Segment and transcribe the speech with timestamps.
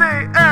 [0.00, 0.49] say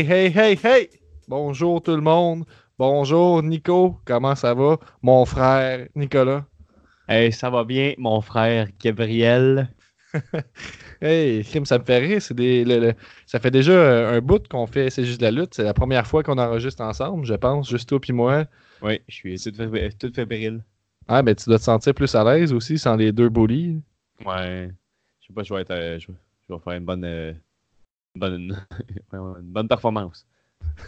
[0.00, 0.88] Hey, hey, hey, hey!
[1.28, 2.44] Bonjour tout le monde.
[2.78, 4.78] Bonjour Nico, comment ça va?
[5.02, 6.46] Mon frère Nicolas.
[7.06, 9.68] Hey, ça va bien, mon frère Gabriel.
[11.02, 12.22] Hey, crime, ça me fait rire.
[12.22, 12.94] C'est des, le- le-
[13.26, 15.52] ça fait déjà euh, un bout qu'on fait C'est juste la lutte.
[15.54, 18.46] C'est la première fois qu'on enregistre ensemble, je pense, juste toi puis moi.
[18.80, 20.64] Oui, je suis tout, fébrile- tout fébrile.
[21.08, 23.82] Ah, ben tu dois te sentir plus à l'aise aussi sans les deux bullies.
[24.24, 24.70] Ouais.
[25.20, 25.70] Je sais pas, je vais être.
[25.72, 27.04] euh, je, vais- faire une bonne.
[27.04, 27.34] euh,
[28.14, 28.66] bonne,
[29.42, 30.26] bonne performance.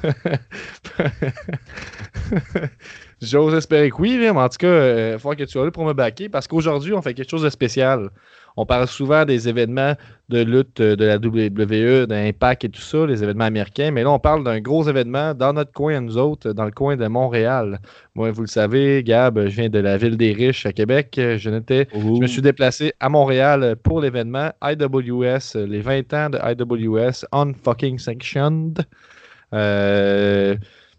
[3.23, 5.85] J'ose espérer que oui, mais en tout cas, il faut que tu sois là pour
[5.85, 8.11] me backer parce qu'aujourd'hui, on fait quelque chose de spécial.
[8.57, 9.95] On parle souvent des événements
[10.29, 14.11] de lutte euh, de la WWE, d'Impact et tout ça, les événements américains, mais là,
[14.11, 17.07] on parle d'un gros événement dans notre coin, à nous autres, dans le coin de
[17.07, 17.81] Montréal.
[18.15, 21.15] Moi, vous le savez, Gab, je viens de la ville des riches à Québec.
[21.17, 26.39] Je, n'étais, je me suis déplacé à Montréal pour l'événement IWS, les 20 ans de
[26.39, 28.85] IWS Unfucking Sanctioned.
[29.55, 30.57] Euh,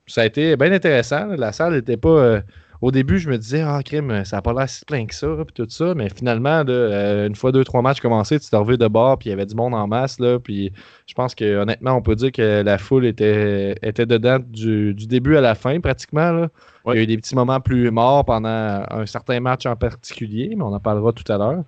[0.07, 1.27] ça a été bien intéressant.
[1.37, 2.09] La salle n'était pas.
[2.09, 2.41] euh,
[2.81, 5.27] au début, je me disais, ah, crime, ça n'a pas l'air si plein que ça,
[5.47, 5.93] puis tout ça.
[5.95, 9.17] Mais finalement, là, euh, une fois deux, trois matchs commencés, tu t'es revu de bord,
[9.17, 10.19] puis il y avait du monde en masse.
[10.19, 10.73] Là, puis
[11.07, 15.07] je pense que honnêtement, on peut dire que la foule était, était dedans du, du
[15.07, 16.31] début à la fin, pratiquement.
[16.33, 16.49] Là.
[16.87, 18.49] Il y a eu des petits moments plus morts pendant
[18.89, 21.63] un certain match en particulier, mais on en parlera tout à l'heure.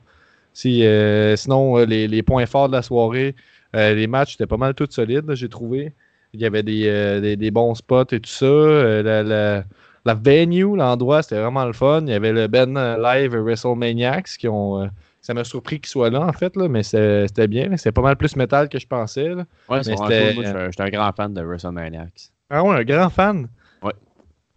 [0.54, 3.36] Si, euh, sinon, les, les points forts de la soirée,
[3.76, 5.94] euh, les matchs étaient pas mal tous solides, j'ai trouvé.
[6.36, 8.46] Il y avait des, euh, des, des bons spots et tout ça.
[8.46, 9.64] Euh, la, la-
[10.06, 12.02] la venue, l'endroit, c'était vraiment le fun.
[12.06, 14.88] Il y avait le Ben euh, Live WrestleManiacs qui ont.
[15.22, 17.76] ça m'a surpris qu'ils soient là, en fait, là, mais c'était bien.
[17.78, 19.30] C'était pas mal plus métal que je pensais.
[19.30, 19.46] là.
[19.68, 22.30] Ouais, c'est je suis un- grand fan de WrestleManiacs.
[22.52, 23.48] Ah ouais, un grand fan?
[23.82, 23.94] Ouais.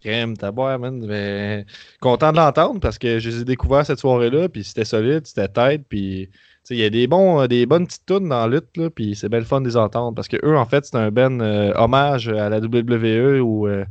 [0.02, 1.02] Crème, t'as boire, man.
[1.06, 1.64] Mais
[2.00, 5.48] content de l'entendre parce que je les ai découverts cette soirée-là, puis c'était solide, c'était
[5.48, 6.28] tête, puis
[6.74, 9.28] il y a des, bons, euh, des bonnes petites tunes dans la lutte, puis c'est
[9.28, 11.72] bien le fun de les entendre parce que eux, en fait, c'est un ben euh,
[11.76, 13.84] hommage à la WWE ou euh,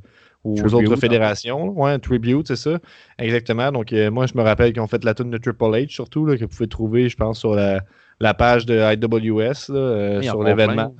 [0.43, 1.69] aux Tribute, autres en fédérations.
[1.79, 2.79] Ouais, un tribute, c'est ça.
[3.19, 3.71] Exactement.
[3.71, 6.25] Donc, euh, moi, je me rappelle qu'ils ont fait la tune de Triple H, surtout,
[6.25, 7.81] là, que vous pouvez trouver, je pense, sur la,
[8.19, 10.95] la page de IWS, là, en sur l'événement.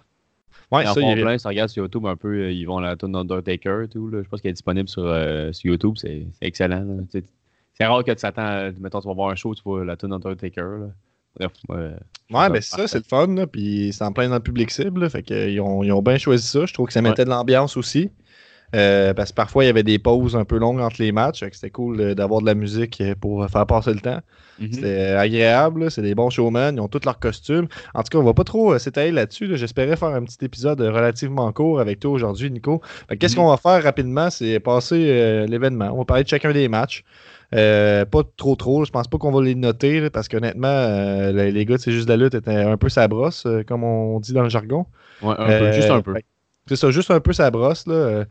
[0.71, 1.37] Ouais, en ça, il a- plein.
[1.37, 4.09] Si tu regardes sur YouTube un peu, ils vont la tune d'Undertaker et tout.
[4.09, 4.21] là.
[4.21, 5.03] Je pense qu'elle est disponible sur,
[5.53, 5.93] sur YouTube.
[5.95, 6.85] C'est excellent.
[7.73, 9.95] C'est rare que tu t'attends, à- mettons, tu vas voir un show, tu vois la
[9.95, 10.87] tune d'Undertaker.
[11.39, 11.95] Bref, euh,
[12.29, 14.69] Ouais, ben c'est ça, c'est le fun, là, puis c'est en plein dans le public
[14.69, 16.65] cible, là, fait qu'ils ont, ils ont bien choisi ça.
[16.65, 18.11] Je trouve que ça mettait de l'ambiance aussi.
[18.75, 21.41] Euh, parce que parfois, il y avait des pauses un peu longues entre les matchs,
[21.53, 24.19] c'était cool euh, d'avoir de la musique euh, pour faire passer le temps.
[24.59, 24.73] mhm.
[24.73, 27.67] C'était agréable, c'est des bons showmen, ils ont tous leurs costumes.
[27.93, 29.47] En tout cas, on va pas trop s'étaler là-dessus.
[29.47, 29.55] là.
[29.55, 32.81] J'espérais faire un petit épisode relativement court avec toi aujourd'hui, Nico.
[33.17, 33.43] Qu'est-ce Mhm.
[33.43, 35.89] qu'on va faire rapidement, c'est passer euh, l'événement.
[35.93, 37.05] On va parler de chacun des matchs.
[37.55, 41.31] Euh, pas trop trop, je pense pas qu'on va les noter là, parce qu'honnêtement, euh,
[41.31, 44.19] les, les gars, c'est juste la lutte étaient un peu sa brosse, euh, comme on
[44.19, 44.85] dit dans le jargon.
[45.21, 46.13] Ouais, un peu, juste un peu.
[46.67, 47.87] C'est ça, juste un peu sa brosse.
[47.87, 48.25] Là.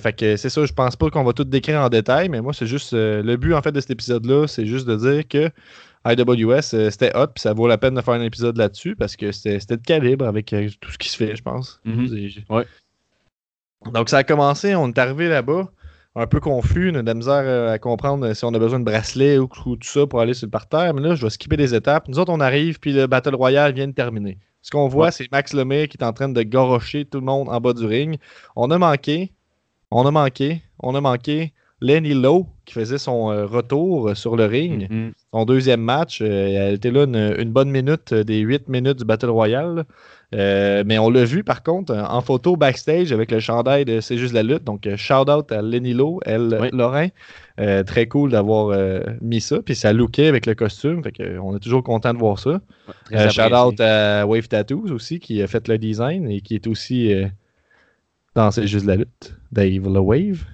[0.00, 2.52] Fait que c'est ça, je pense pas qu'on va tout décrire en détail, mais moi,
[2.52, 2.92] c'est juste.
[2.92, 5.50] le but, en fait, de cet épisode-là, c'est juste de dire que
[6.04, 9.30] IWS, c'était hot, puis ça vaut la peine de faire un épisode là-dessus parce que
[9.30, 11.80] c'était de calibre avec tout ce qui se fait, je pense.
[11.84, 12.08] Mhm.
[12.50, 12.64] Ouais.
[13.92, 15.68] Donc, ça a commencé, on est arrivé là-bas,
[16.14, 18.58] un peu confus, on a de la misère euh, à comprendre euh, si on a
[18.58, 20.92] besoin de bracelets ou, ou tout ça pour aller sur le parterre.
[20.94, 22.08] Mais là, je vais skipper des étapes.
[22.08, 24.38] Nous autres, on arrive, puis le Battle Royale vient de terminer.
[24.60, 25.12] Ce qu'on voit, Ouais.
[25.12, 27.84] c'est Max Lemay qui est en train de gorocher tout le monde en bas du
[27.86, 28.18] ring.
[28.56, 29.32] On a manqué,
[29.90, 34.44] on a manqué, on a manqué Lenny Lowe qui faisait son euh, retour sur le
[34.44, 34.88] ring.
[34.88, 35.12] Mhm.
[35.34, 39.30] Son deuxième match, elle était là une, une bonne minute des huit minutes du Battle
[39.30, 39.84] Royale.
[40.34, 44.16] Euh, mais on l'a vu par contre en photo backstage avec le chandail de C'est
[44.16, 44.64] juste la lutte.
[44.64, 46.68] Donc, euh, shout out à Lenny Lowe, elle, Oui.
[46.72, 47.08] Lorrain.
[47.60, 49.60] Euh, très cool d'avoir euh, mis ça.
[49.62, 51.02] Puis ça lookait avec le costume.
[51.02, 52.60] Fait que, on est toujours content de voir ça.
[53.10, 56.66] Ouais, shout out à Wave Tattoos aussi qui a fait le design et qui est
[56.66, 57.12] aussi
[58.34, 59.36] dans C'est juste la lutte.
[59.52, 60.44] Dave Le Wave.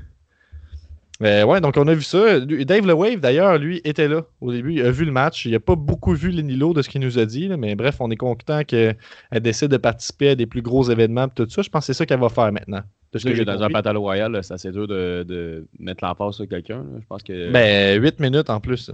[1.23, 2.39] Euh, ouais, donc on a vu ça.
[2.41, 4.75] Dave Le Wave, d'ailleurs, lui, était là au début.
[4.75, 5.47] Il a vu le match.
[5.47, 7.49] Il n'a pas beaucoup vu Lenny Lowe de ce qu'il nous a dit.
[7.49, 8.97] là, mais bref, on est content qu'elle
[9.41, 11.63] décide de participer à des plus gros événements et tout ça.
[11.63, 12.83] Je pense que c'est ça qu'elle va faire maintenant.
[13.13, 13.69] De ce que dans un.
[13.69, 16.85] Battle Royale, là, c'est assez dur de, de mettre l'emphase sur quelqu'un.
[17.01, 18.91] Je pense que Ben, 8 minutes en plus.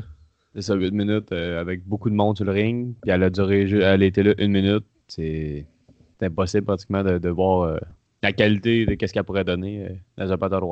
[0.55, 2.95] c'est ça, 8 minutes euh, avec beaucoup de monde sur le ring.
[3.03, 4.85] Puis elle a duré, elle été là une minute.
[5.09, 5.67] C'est
[6.21, 7.77] c'est impossible pratiquement de, de voir euh,
[8.25, 9.89] la qualité de ce qu'elle pourrait donner euh,
[10.19, 10.63] dans un Battle.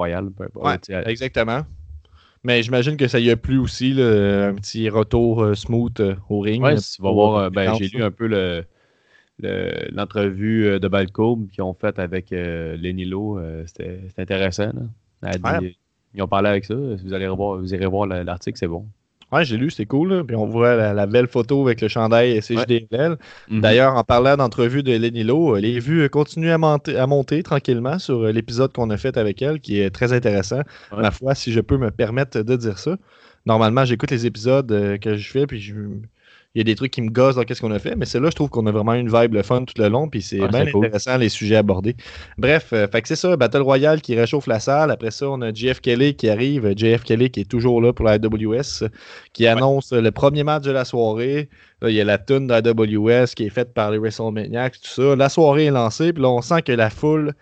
[0.54, 1.60] Ouais, elle- exactement.
[2.44, 6.16] Mais j'imagine que ça y a plu aussi, là, un petit retour euh, smooth euh,
[6.28, 6.60] au ring.
[6.62, 8.64] Ouais, tu vas voir, ben, j'ai lu un peu le
[9.38, 13.38] le- l'entrevue de Balcourbe qu'ils ont faite avec euh, Lenny Lo.
[13.38, 14.66] euh, C'était intéressant.
[14.66, 14.82] là.
[15.22, 15.76] Elle a dit- Ouais.
[16.14, 16.75] Ils ont parlé avec ça.
[16.99, 18.87] Si vous allez revoir, vous irez voir la- l'article, c'est bon.
[19.32, 20.12] Ouais, j'ai lu, c'est cool.
[20.12, 20.25] là.
[20.25, 23.17] Puis on voit la, la belle photo avec le chandail CJDL.
[23.49, 23.61] Mhm.
[23.62, 27.06] D'ailleurs, en parlant d'entrevue de Lenny Lo, euh, les vues euh, continuent à monter, à
[27.06, 30.61] monter tranquillement sur euh, l'épisode qu'on a fait avec elle, qui est très intéressant.
[30.93, 31.00] Ouais.
[31.02, 32.96] Ma foi, si je peux me permettre de dire ça.
[33.46, 35.75] Normalement, j'écoute les épisodes que je fais, puis je-
[36.54, 38.28] il y a des trucs qui me gossent dans qu'est-ce qu'on a fait, mais celle-là,
[38.31, 40.49] je trouve qu'on a vraiment une vibe le fun tout le long, puis c'est Ouais,
[40.49, 40.84] bien c'est cool.
[40.84, 41.96] intéressant les sujets abordés.
[42.37, 44.90] Bref, euh, fait que c'est ça, Battle Royale qui réchauffe la salle.
[44.90, 46.72] Après ça, on a JF Kelly qui arrive.
[46.76, 48.88] JF Kelly qui est toujours là pour la AWS,
[49.32, 51.49] qui annonce le premier match de la soirée.
[51.81, 54.75] Là, il y a la tune de la AWS qui est faite par les WrestleManiacs,
[54.81, 55.16] tout ça.
[55.16, 57.32] La soirée est lancée, puis là, on sent que la foule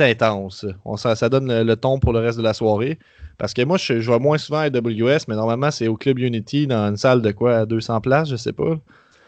[0.00, 0.66] est intense.
[0.84, 2.98] On ça donne le, le ton pour le reste de la soirée.
[3.38, 6.18] Parce que moi, je, je vais moins souvent à AWS, mais normalement, c'est au Club
[6.20, 8.78] Unity, dans une salle de quoi, à 200 places, je sais pas.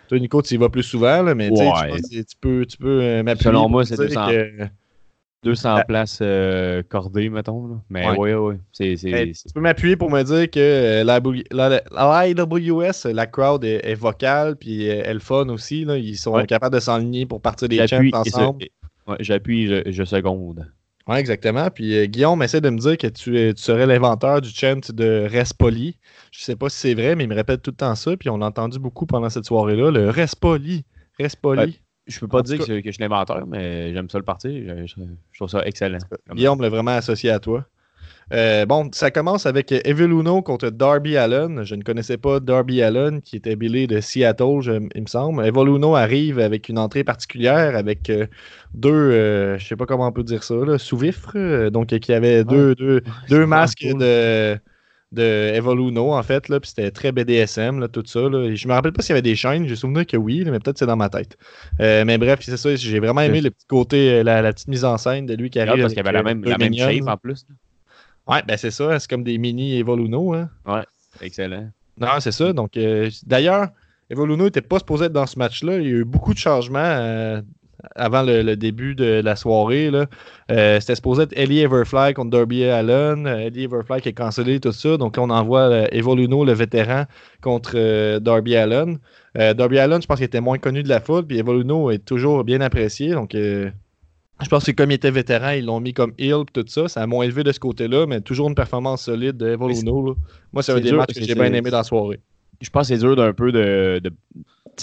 [0.08, 1.98] Toi, Nico, tu y vas plus souvent, là, mais tu Ouais.
[2.40, 3.50] peux, tu peux euh, m'appuyer.
[3.50, 4.28] Selon moi, c'est 200.
[4.28, 4.68] que-
[5.42, 5.84] 200 Ah.
[5.84, 7.66] places euh, cordées, mettons.
[7.68, 7.74] là.
[7.90, 8.16] Mais Ouais.
[8.16, 8.56] ouais, ouais.
[8.72, 9.06] Tu
[9.54, 11.20] peux m'appuyer pour me dire que euh, la,
[11.50, 11.82] la, la-
[13.12, 15.84] la crowd est, est vocale, puis elle fun aussi.
[15.84, 15.98] Là.
[15.98, 18.64] Ils sont capables de s'enligner pour partir des ce- ensemble.
[18.64, 18.72] et-
[19.06, 20.70] ouais, j'appuie, je, je seconde.
[21.08, 21.70] Oui, exactement.
[21.70, 24.80] Puis euh, Guillaume essaie de me dire que tu, es- tu serais l'inventeur du chant
[24.92, 25.98] de Reste poli.
[26.32, 28.16] Je sais pas si c'est vrai, mais il me répète tout le temps ça.
[28.16, 29.90] Puis on l'a entendu beaucoup pendant cette soirée-là.
[29.92, 30.84] Le Reste poli.
[31.18, 31.60] Reste poli.
[31.60, 31.74] Ouais.
[32.08, 34.50] Je peux pas En dire que, que je suis l'inventeur, mais j'aime ça le partir.
[34.50, 35.00] Je, je-
[35.32, 35.98] je trouve ça excellent.
[36.34, 37.64] Guillaume l'a vraiment associé à toi.
[38.32, 41.62] Euh, bon, ça commence avec Evil Uno contre Darby Allen.
[41.64, 45.44] Je ne connaissais pas Darby Allen, qui était Billy de Seattle, je- il me semble.
[45.46, 48.26] Evil Uno arrive avec une entrée particulière, avec euh,
[48.74, 51.32] deux, euh, je sais pas comment on peut dire ça, sous-vifres.
[51.36, 54.00] euh, donc, qui avait deux, deux, deux c'est masques cool.
[54.00, 54.58] de,
[55.12, 55.22] de
[55.54, 56.48] Evil Uno, en fait.
[56.48, 58.20] Là, puis c'était très BDSM, là, tout ça.
[58.28, 58.52] Là.
[58.56, 59.68] Je me rappelle pas s'il y avait des chaînes.
[59.68, 61.36] J'ai souvenir que oui, mais peut-être c'est dans ma tête.
[61.80, 62.74] Euh, mais bref, c'est ça.
[62.74, 65.60] J'ai vraiment aimé le petit côté, la, la petite mise en scène de lui qui
[65.60, 65.82] Regarde, arrive.
[65.84, 66.90] parce qu'il avait la même, la même minions.
[66.90, 67.46] shape en plus.
[68.28, 68.98] Ouais, ben c'est ça.
[68.98, 70.34] C'est comme des mini Evoluno.
[70.34, 70.50] Hein.
[70.66, 70.84] là.
[71.20, 71.70] Excellent.
[71.98, 72.52] Non, c'est ça.
[72.52, 73.68] Donc, euh, d'ailleurs,
[74.10, 75.78] Evoluno n'était pas supposé être dans ce match-là.
[75.78, 77.40] Il y a eu beaucoup de changements euh,
[77.94, 79.90] avant le, le début de la soirée.
[79.90, 80.06] là.
[80.50, 83.26] Euh, C'était supposé être Ellie Everfly contre Darby Allen.
[83.26, 84.96] Euh, Ellie Everfly qui est cancellé, tout ça.
[84.96, 87.04] Donc, là, on envoie euh, Evoluno, le vétéran,
[87.40, 88.98] contre euh, Darby Allen.
[89.38, 91.24] Euh, Darby Allen, je pense qu'il était moins connu de la foule.
[91.26, 93.12] Puis Evoluno est toujours bien apprécié.
[93.12, 93.70] Donc, euh,
[94.42, 96.88] je pense que comme il était vétéran, ils l'ont mis comme heel tout ça.
[96.88, 99.56] Ça a moins élevé de ce côté-là, mais toujours une performance solide de.
[100.52, 102.20] Moi, c'est un des dur, matchs que j'ai bien aimé dans la soirée.
[102.60, 104.00] Je pense que c'est dur d'un peu de,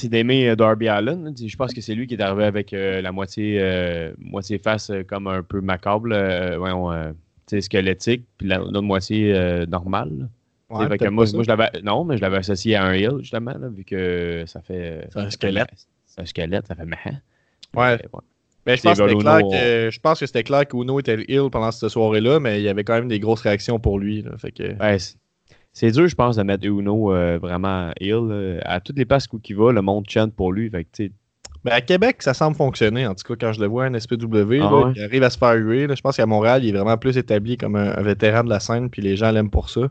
[0.04, 1.34] d'aimer euh, Darby Allen.
[1.36, 4.90] Je pense que c'est lui qui est arrivé avec euh, la moitié, euh, moitié face
[4.92, 7.12] euh, comme un peu macabre, euh, voyons, euh,
[7.60, 10.30] squelettique, puis la- l'autre moitié euh, normale.
[10.70, 11.70] Ouais, fait que peut-être moi, je l'avais.
[11.84, 15.08] Non, mais je l'avais associé à un heel, justement, là, vu que ça fait.
[15.12, 15.70] C'est un squelette.
[16.08, 16.84] C'est un squelette, ça fait.
[16.84, 17.98] Ouais.
[17.98, 18.00] Mais,
[18.65, 21.50] Mais je pense, que c'était clair que, je pense que c'était clair qu'Uno était heel
[21.51, 24.21] pendant cette soirée-là, mais il y avait quand même des grosses réactions pour lui.
[24.21, 24.31] là.
[24.38, 24.64] Fait que...
[24.81, 24.97] Ouais,
[25.73, 28.59] c'est- dur, je pense, de mettre Uno euh, vraiment là.
[28.64, 30.69] À toutes les places où il va, le monde chante pour lui.
[30.69, 31.04] Fait que,
[31.66, 33.06] Ben, à Québec, ça semble fonctionner.
[33.07, 34.26] En tout cas, quand je le vois, un SPW,
[34.61, 34.92] Ah là, ouais?
[34.95, 35.88] il arrive à se faire huer.
[35.88, 35.95] là.
[35.95, 38.59] Je pense qu'à Montréal, il est vraiment plus établi comme un, un vétéran de la
[38.59, 39.81] scène, puis les gens l'aiment pour ça.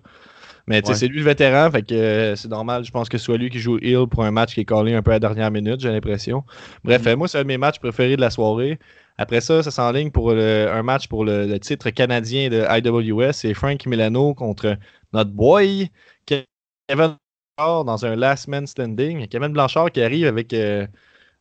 [0.67, 0.95] Mais Ouais.
[0.95, 3.51] c'est lui le vétéran, fait que euh, c'est normal, je pense que ce soit lui
[3.51, 5.81] qui joue heel pour un match qui est collé un peu à la dernière minute,
[5.81, 6.45] j'ai l'impression.
[6.85, 7.09] Bref, Mm.
[7.09, 8.79] euh, moi, c'est un de mes matchs préférés de la soirée.
[9.19, 13.33] Après ça, ça s'enligne pour le- un match pour le, le titre canadien de IWS.
[13.33, 14.77] C'est Frank Milano contre
[15.13, 15.91] notre boy
[16.27, 16.47] Kevin
[16.89, 19.27] Blanchard dans un last man standing.
[19.29, 20.87] Kevin Blanchard qui arrive avec euh,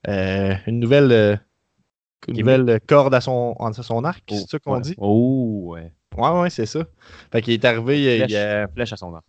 [0.07, 1.41] euh, une nouvelle,
[2.27, 4.81] une nouvelle corde à son, à son arc, oh, c'est ça qu'on ouais.
[4.81, 4.95] dit?
[4.97, 5.93] Oh, ouais.
[6.17, 6.85] Ouais, ouais, c'est ça.
[7.31, 9.25] Fait qu'il est arrivé, il, Flèche, il a- flèche à son arc.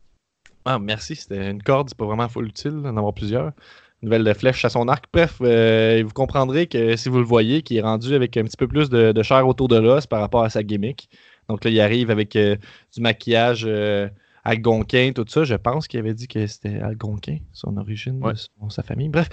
[0.64, 3.52] ah, merci, c'était une corde, c'est pas vraiment full utile d'en avoir plusieurs.
[4.02, 5.04] Une nouvelle flèche à son arc.
[5.12, 8.56] Bref, euh, vous comprendrez que si vous le voyez, qu'il est rendu avec un petit
[8.56, 11.08] peu plus de, de chair autour de l'os par rapport à sa gimmick.
[11.48, 12.56] Donc là, il arrive avec euh,
[12.94, 14.08] du maquillage euh,
[14.44, 15.44] algonquin, tout ça.
[15.44, 18.32] Je pense qu'il avait dit que c'était algonquin, son origine, Ouais.
[18.34, 19.08] son- sa famille.
[19.08, 19.28] Bref,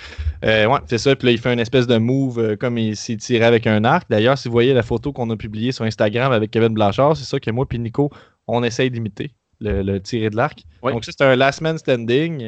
[0.45, 1.15] euh, ouais, c'est ça.
[1.15, 3.83] Puis là, il fait une espèce de move euh, comme il s'est tiré avec un
[3.83, 4.07] arc.
[4.09, 7.25] D'ailleurs, si vous voyez la photo qu'on a publiée sur Instagram avec Kevin Blanchard, c'est
[7.25, 8.09] ça que moi et Nico,
[8.47, 10.63] on essaye d'imiter, le, le tirer de l'arc.
[10.83, 10.91] Ouais.
[10.93, 12.41] Donc ça, c'est un last man standing.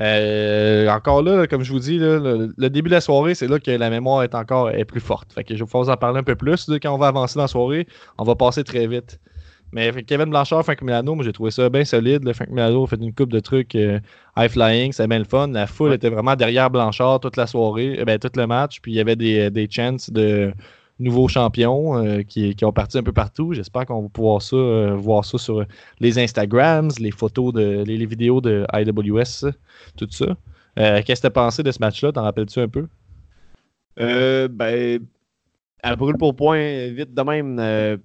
[0.00, 3.34] euh, encore là, là, comme je vous dis, là, le, le début de la soirée,
[3.34, 5.32] c'est là que la mémoire est encore est plus forte.
[5.32, 6.68] Fait que je vais vous en parler un peu plus.
[6.68, 7.86] Là, quand on va avancer dans la soirée,
[8.18, 9.20] on va passer très vite.
[9.72, 12.22] Mais Kevin Blanchard, Frank Milano, moi j'ai trouvé ça bien solide.
[12.24, 12.32] là.
[12.32, 13.98] Frank Milano a fait une coupe de trucs euh,
[14.36, 15.48] high flying, c'est bien le fun.
[15.48, 15.96] La foule Ouais.
[15.96, 18.80] était vraiment derrière Blanchard toute la soirée, euh, ben, tout le match.
[18.80, 20.52] Puis il y avait des, des chances de
[21.00, 23.52] nouveaux champions euh, qui, qui ont parti un peu partout.
[23.52, 25.64] J'espère qu'on va pouvoir ça, euh, voir ça sur
[25.98, 29.50] les Instagrams, les photos, de, les, les vidéos de IWS,
[29.96, 30.36] tout ça.
[30.78, 32.12] Euh, Qu'est-ce que tu as pensé de ce match-là?
[32.12, 32.86] T'en rappelles-tu un peu?
[33.98, 35.00] Euh, ben,
[35.82, 37.96] à brûle pour point, vite de même, euh,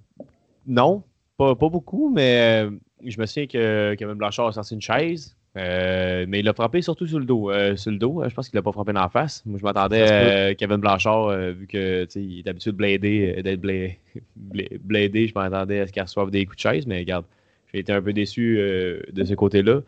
[0.66, 1.02] non,
[1.40, 2.70] pas, pas beaucoup, mais euh,
[3.02, 6.82] je me souviens que Kevin Blanchard a sorti une chaise, euh, mais il l'a frappé
[6.82, 7.50] surtout sur le dos.
[7.50, 9.42] euh, sur le dos, euh, je pense qu'il l'a pas frappé dans la face.
[9.46, 13.88] Moi, je m'attendais à Kevin Blanchard, vu que il est habitué de blader, d'être bla-
[14.36, 17.24] bla- bladé, je m'attendais à ce qu'il reçoive des coups de chaise, mais regarde,
[17.72, 19.80] j'ai été un peu déçu de ce côté-là.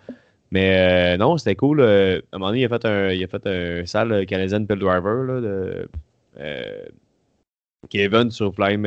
[0.52, 1.82] Mais non, c'était cool.
[1.82, 4.78] à un moment donné, il a fait un, il a fait un sale Canadian Pill
[4.78, 5.88] Driver là, de
[7.90, 8.86] Kevin sur Flame,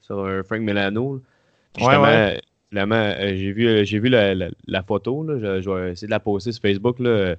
[0.00, 1.16] sur un Frank Milano.
[1.16, 1.20] là.
[1.78, 2.40] Ouais, Justement, ouais.
[2.68, 5.22] finalement, euh, j'ai vu, euh, j'ai vu la, la- la photo.
[5.24, 6.98] Là, je, je vais essayer de la poster sur Facebook.
[6.98, 7.34] Là.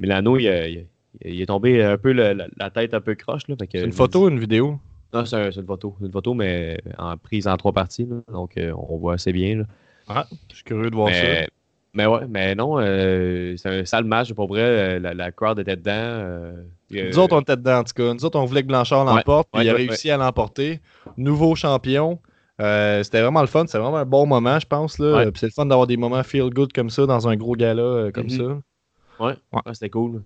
[0.00, 0.82] Milano, il, a- il a-
[1.24, 3.48] il est tombé un peu la, la tête un peu croche.
[3.48, 4.78] Là, fait que C'est une photo ou une vidéo?
[5.14, 5.96] Non, c'est un- c'est une photo.
[5.98, 8.04] C'est une photo, mais en, prise en trois parties.
[8.06, 8.16] là.
[8.32, 9.58] donc, euh, on voit assez bien.
[9.58, 9.64] Là.
[10.08, 11.46] Ah, je suis curieux de voir ça.
[11.94, 14.30] Mais, ouais, mais non, euh, c'est un sale match.
[14.34, 15.92] Pour vrai, euh, la, la crowd était dedans.
[15.94, 16.52] euh,
[16.94, 18.12] euh, Nous autres, on était dedans, en tout cas.
[18.12, 20.18] Nous autres, on voulait que Blanchard Ouais, l'emporte, puis ouais, il a ouais, réussi à
[20.18, 20.80] l'emporter.
[21.16, 22.18] Nouveau champion.
[22.60, 23.66] Euh, c'était vraiment le fun.
[23.66, 24.98] C'était vraiment un bon moment, je pense.
[24.98, 25.16] Là.
[25.16, 25.30] Ouais.
[25.30, 27.82] Puis c'est le fun d'avoir des moments feel good comme ça dans un gros gala
[27.82, 28.30] euh, comme Mhm.
[28.30, 29.24] ça.
[29.24, 30.22] ouais, ouais, c'était cool.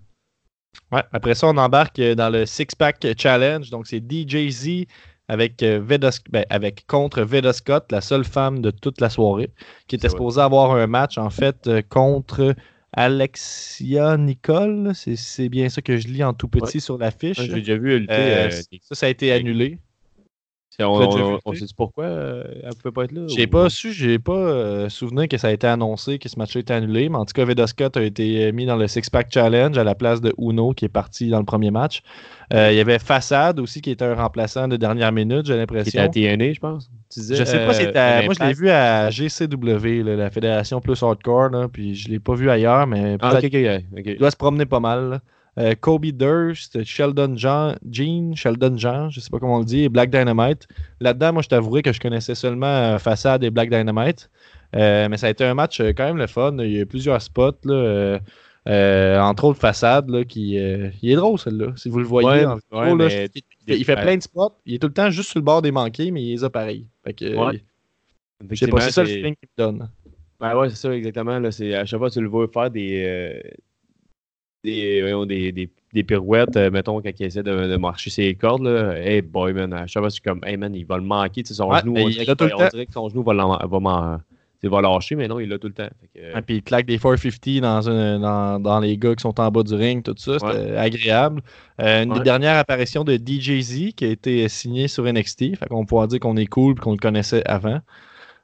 [0.91, 1.03] Ouais.
[1.11, 3.69] Après ça, on embarque euh, dans le Six Pack Challenge.
[3.69, 4.85] Donc, c'est DJZ
[5.27, 9.51] avec, ben, avec contre Veda Scott, la seule femme de toute la soirée,
[9.87, 12.53] qui était supposée avoir un match, en fait, contre
[12.93, 14.91] Alexia Nicole.
[14.93, 17.39] C'est bien ça que je lis en tout petit sur l'affiche.
[17.41, 18.13] J'ai déjà vu lutter.
[18.13, 19.77] Euh, ça, ça a été annulé.
[20.77, 23.21] C'est- on on, sait pourquoi euh, elle pouvait pas être là?
[23.27, 26.55] J'ai pas su, j'ai pas euh, souvenir que ça a été annoncé que ce match
[26.55, 28.87] a été annulé, mais en tout cas, Veda Scott a été euh, mis dans le
[28.87, 32.01] Six Pack Challenge à la place de Uno qui est parti dans le premier match.
[32.51, 35.99] Il y avait Façade aussi qui était un remplaçant de dernière minute, j'ai Qui était
[35.99, 36.01] l'impression.
[36.03, 36.89] à TNA, je pense.
[37.15, 38.25] Je sais pas si c'était.
[38.25, 42.49] Moi, je l'ai vu à GCW, la Fédération Plus Hardcore, puis je l'ai pas vu
[42.49, 45.21] ailleurs, mais Ah, il doit se promener pas mal.
[45.59, 49.83] Euh, Kobe Durst, Sheldon Jean, Jean, Sheldon Jean, je sais pas comment on le dit,
[49.83, 50.65] et Black Dynamite.
[51.01, 54.29] Là-dedans, moi, je t'avouerai que je connaissais seulement euh, Façade et Black Dynamite.
[54.77, 56.55] Euh, mais ça a été un match euh, quand même le fun.
[56.59, 58.19] Il y a eu plusieurs spots, là,
[59.27, 61.73] entre autres Façade, là, qui il est drôle, celui-là.
[61.75, 64.01] Si vous le voyez Ouais, ouais, là, je- il, fait, il fait Ouais.
[64.03, 64.55] plein de spots.
[64.65, 66.49] Il est tout le temps juste sur le bord des manqués, mais il les a
[66.49, 66.87] pareil.
[67.03, 67.61] Fait que, Ouais.
[68.49, 69.89] je sais pas, c'est ça le feeling qu'il me donne.
[70.39, 71.37] Ben ouais, c'est ça, exactement.
[71.39, 73.39] Là, à chaque fois tu le vois faire des, euh,
[74.63, 78.63] des, des, des, des pirouettes, euh, mettons, quand il essaie de, de marcher ses cordes,
[78.63, 81.43] là, hey boy, man, à chaque fois, suis comme, hey man, il va le manquer,
[81.43, 83.79] tu sais, son Ouais, genou, on il dirait, on que son genou va, va,
[84.63, 85.89] va lâcher, mais non, il l'a tout le temps.
[85.99, 89.39] Fait que, Ouais, puis il claque des 450 dans, dans, dans les gars qui sont
[89.39, 90.37] en bas du ring, tout ça.
[90.39, 91.41] C'était agréable.
[91.79, 92.23] Euh, une des Ouais.
[92.23, 95.55] dernières apparitions de DJZ qui a été signée sur NXT.
[95.57, 97.79] Fait qu'on pourra dire qu'on est cool et qu'on le connaissait avant.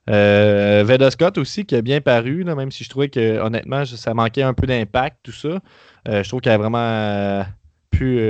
[0.09, 3.83] Euh, Veda Scott aussi qui a bien paru, là, même si je trouvais que honnêtement
[3.85, 5.59] ça manquait un peu d'impact, tout ça.
[6.07, 7.43] Euh, je trouve qu'elle a vraiment euh,
[7.91, 8.21] pu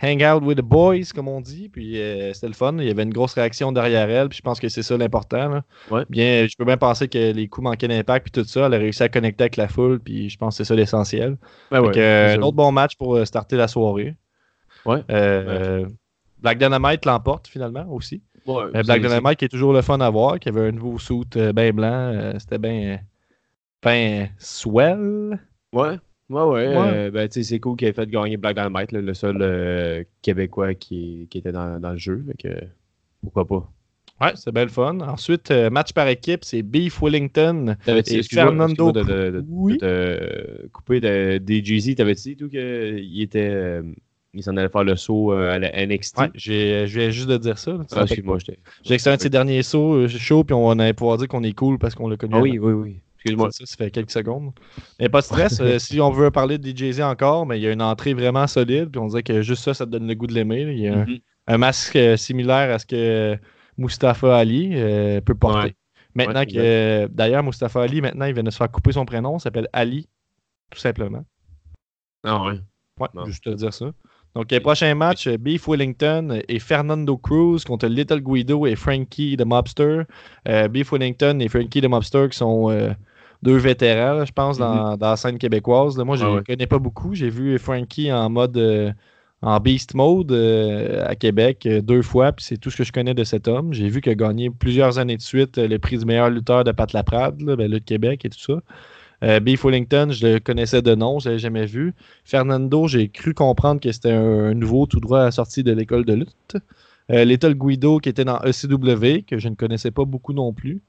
[0.00, 1.68] hang out with the boys, comme on dit.
[1.68, 2.00] Puis
[2.32, 2.76] c'était le fun.
[2.78, 4.28] Il y avait une grosse réaction derrière elle.
[4.28, 5.48] Puis je pense que c'est ça l'important.
[5.48, 5.62] là.
[5.90, 6.04] Ouais.
[6.08, 8.66] Bien, je peux bien penser que les coups manquaient d'impact puis tout ça.
[8.66, 9.98] Elle a réussi à connecter avec la foule.
[9.98, 11.36] Puis je pense que c'est ça l'essentiel.
[11.70, 14.14] ben ouais, un autre bon match pour starter la soirée.
[14.86, 15.02] Ouais.
[16.40, 18.22] Black Dynamite l'emporte finalement aussi.
[18.48, 20.98] Ouais, Euh, Black Dynamite qui est toujours le fun à voir, qui avait un nouveau
[20.98, 21.20] suit
[21.54, 21.92] bien blanc.
[22.14, 22.98] euh, C'était bien
[23.82, 25.38] ben swell.
[25.72, 25.98] Ouais,
[26.30, 26.44] ouais, ouais.
[26.44, 26.74] Ouais.
[26.76, 29.36] euh, ben, tu sais, c'est cool qu'il ait fait gagner Black Dynamite, là, le seul
[29.40, 32.24] euh, Québécois qui, qui était dans, dans le jeu.
[32.26, 32.54] Fait que,
[33.22, 33.70] pourquoi pas.
[34.20, 34.98] Ouais, c'est bien le fun.
[35.00, 38.90] Ensuite, euh, match par équipe, c'est Beef Wellington et Fernando.
[38.90, 39.78] de, de, de- Oui.
[39.78, 43.80] de couper de, des Jay-Z, t'avais-tu dit tout qu'il était.
[44.34, 46.18] Il s'en allait faire le saut euh, à la NXT?
[46.18, 47.78] Ouais, je viens juste de dire ça.
[47.92, 48.58] Ah, excuse-moi, j'étais.
[48.84, 51.78] J'ai de ses derniers sauts euh, show, puis on allait pouvoir dire qu'on est cool
[51.78, 52.34] parce qu'on l'a connu.
[52.36, 53.00] Ah oui, oui, oui.
[53.16, 53.50] Excuse-moi.
[53.50, 54.52] Ça, ça fait quelques secondes.
[55.00, 55.60] Mais pas de stress.
[55.60, 58.46] euh, si on veut parler de DJZ encore, mais il y a une entrée vraiment
[58.46, 58.90] solide.
[58.90, 60.62] Puis on dirait que juste ça, ça te donne le goût de l'aimer.
[60.62, 61.18] Il y a un, Mhm.
[61.48, 63.36] un masque euh, similaire à ce que
[63.76, 65.58] Mustafa Ali euh, peut porter.
[65.68, 65.74] Ouais.
[66.14, 67.06] Maintenant Ouais, que.
[67.08, 69.36] D'ailleurs, Mustafa Ali, maintenant, il vient de se faire couper son prénom.
[69.38, 70.08] Il s'appelle Ali,
[70.70, 71.24] tout simplement.
[72.24, 72.60] Ah ouais.
[73.00, 73.90] Ouais, juste te dire ça.
[74.34, 79.36] Donc, les prochains matchs, euh, Beef Wellington et Fernando Cruz contre Little Guido et Frankie
[79.36, 80.02] the Mobster.
[80.46, 82.90] Euh, Beef Wellington et Frankie the Mobster qui sont euh,
[83.42, 85.96] deux vétérans, là, je pense, dans, dans la scène québécoise.
[85.98, 86.04] là.
[86.04, 86.42] Moi, je Ah ne ouais.
[86.46, 87.14] connais pas beaucoup.
[87.14, 88.92] J'ai vu Frankie en mode euh,
[89.42, 93.22] en beast mode à Québec deux fois, puis c'est tout ce que je connais de
[93.24, 93.72] cet homme.
[93.72, 96.72] J'ai vu qu'il a gagné plusieurs années de suite le prix du meilleur lutteur de
[96.72, 98.54] Pat Laprade, là, ben, là, de Québec et tout ça.
[99.24, 101.94] Euh, Beef Wellington, je le connaissais de nom, je l'avais jamais vu.
[102.24, 106.14] Fernando, j'ai cru comprendre que c'était un, un nouveau tout droit sorti de l'école de
[106.14, 106.56] lutte.
[107.10, 110.82] Euh, Little Guido qui était dans ECW, que je ne connaissais pas beaucoup non plus.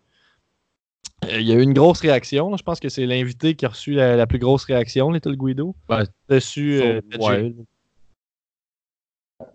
[1.25, 2.55] Euh, Il y a eu une grosse réaction.
[2.57, 5.75] Je pense que c'est l'invité qui a reçu la, la plus grosse réaction, Little Guido.
[5.89, 6.03] Ouais.
[6.27, 7.01] Dessus, euh,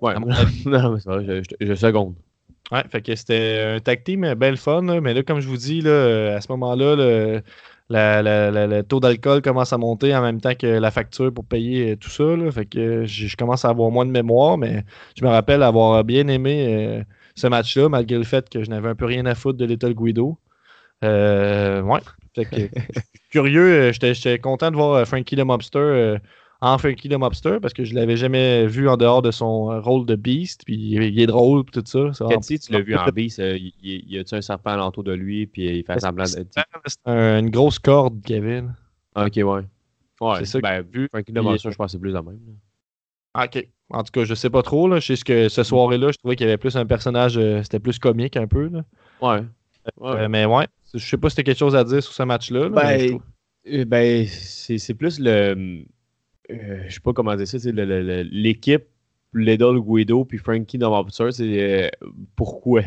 [0.01, 0.15] ouais.
[0.67, 2.15] Non, mais c'est vrai, je, je, je seconde.
[2.73, 5.59] Ouais, fait que c'était un tag team belle fun, là, mais là, comme je vous
[5.59, 7.43] dis, là, à ce moment-là, le,
[7.89, 11.33] la- la- la- le taux d'alcool commence à monter en même temps que la facture
[11.33, 12.25] pour payer tout ça.
[12.25, 12.51] là.
[12.51, 14.85] fait que je commence à avoir moins de mémoire, mais
[15.17, 16.67] je me rappelle avoir bien aimé
[17.01, 19.65] euh, ce match-là, malgré le fait que je n'avais un peu rien à foutre de
[19.67, 20.39] Little Guido.
[21.05, 22.01] Euh, ouais.
[22.35, 22.71] Fait que,
[23.31, 25.79] curieux, euh, j'étais content de voir Frankie le Mobster
[26.73, 29.81] en Frankie le Mobster parce que je l'avais jamais vu en dehors de son euh,
[29.81, 30.63] rôle de Beast.
[30.65, 32.27] Puis il est- il drôle, puis tout ça.
[32.29, 35.13] Cathy, tu l'as vu en bis, euh, y, y- y a-tu un serpent alentour de
[35.13, 36.47] lui, puis il fait semblant de.
[36.87, 38.75] C'est une grosse corde, Kevin.
[39.17, 39.45] Ok, ouais.
[40.21, 42.23] Ouais, C'est ça ben, vu Frankie il est- Demonster, je pense que c'est plus la
[42.23, 42.39] même.
[43.35, 43.45] là.
[43.45, 43.69] Ok.
[43.91, 44.89] En tout cas, je sais pas trop.
[44.89, 45.01] Là.
[45.01, 47.81] Je sais que ce soir-là, je trouvais qu'il y avait plus un personnage, euh, c'était
[47.81, 48.69] plus comique un peu.
[48.69, 48.85] Là.
[49.21, 49.45] Ouais.
[50.01, 50.11] Ouais.
[50.23, 52.69] Euh, mais ouais, je sais pas si t'as quelque chose à dire sur ce match-là.
[52.69, 55.85] là, Ben, ben c'est c'est plus le.
[56.51, 58.85] Euh, je sais pas comment dire ça, c'est l'équipe,
[59.33, 61.89] Lidl Guido, puis Frankie Demonster, c'est euh,
[62.37, 62.83] pourquoi?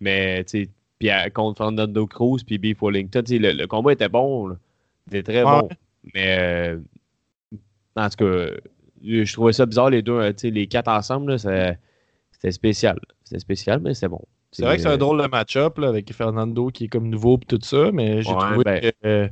[0.00, 3.92] Mais, tu sais, puis contre Fernando Cruz, puis Beef Wellington, tu sais, le, le combat
[3.92, 4.56] était bon, là.
[5.10, 5.60] Il était très Ouais.
[5.60, 5.68] bon.
[6.14, 6.78] Mais, euh,
[7.96, 8.46] en tout cas,
[9.04, 11.78] je trouvais ça bizarre, les deux, tu sais, les quatre ensemble, c'était
[12.50, 12.98] spécial.
[13.24, 14.20] C'était spécial, mais c'est bon.
[14.50, 17.46] C'est vrai que c'est un drôle de match-up avec Fernando qui est comme nouveau et
[17.46, 19.30] tout ça, mais j'ai Ouais, trouvé ben- que.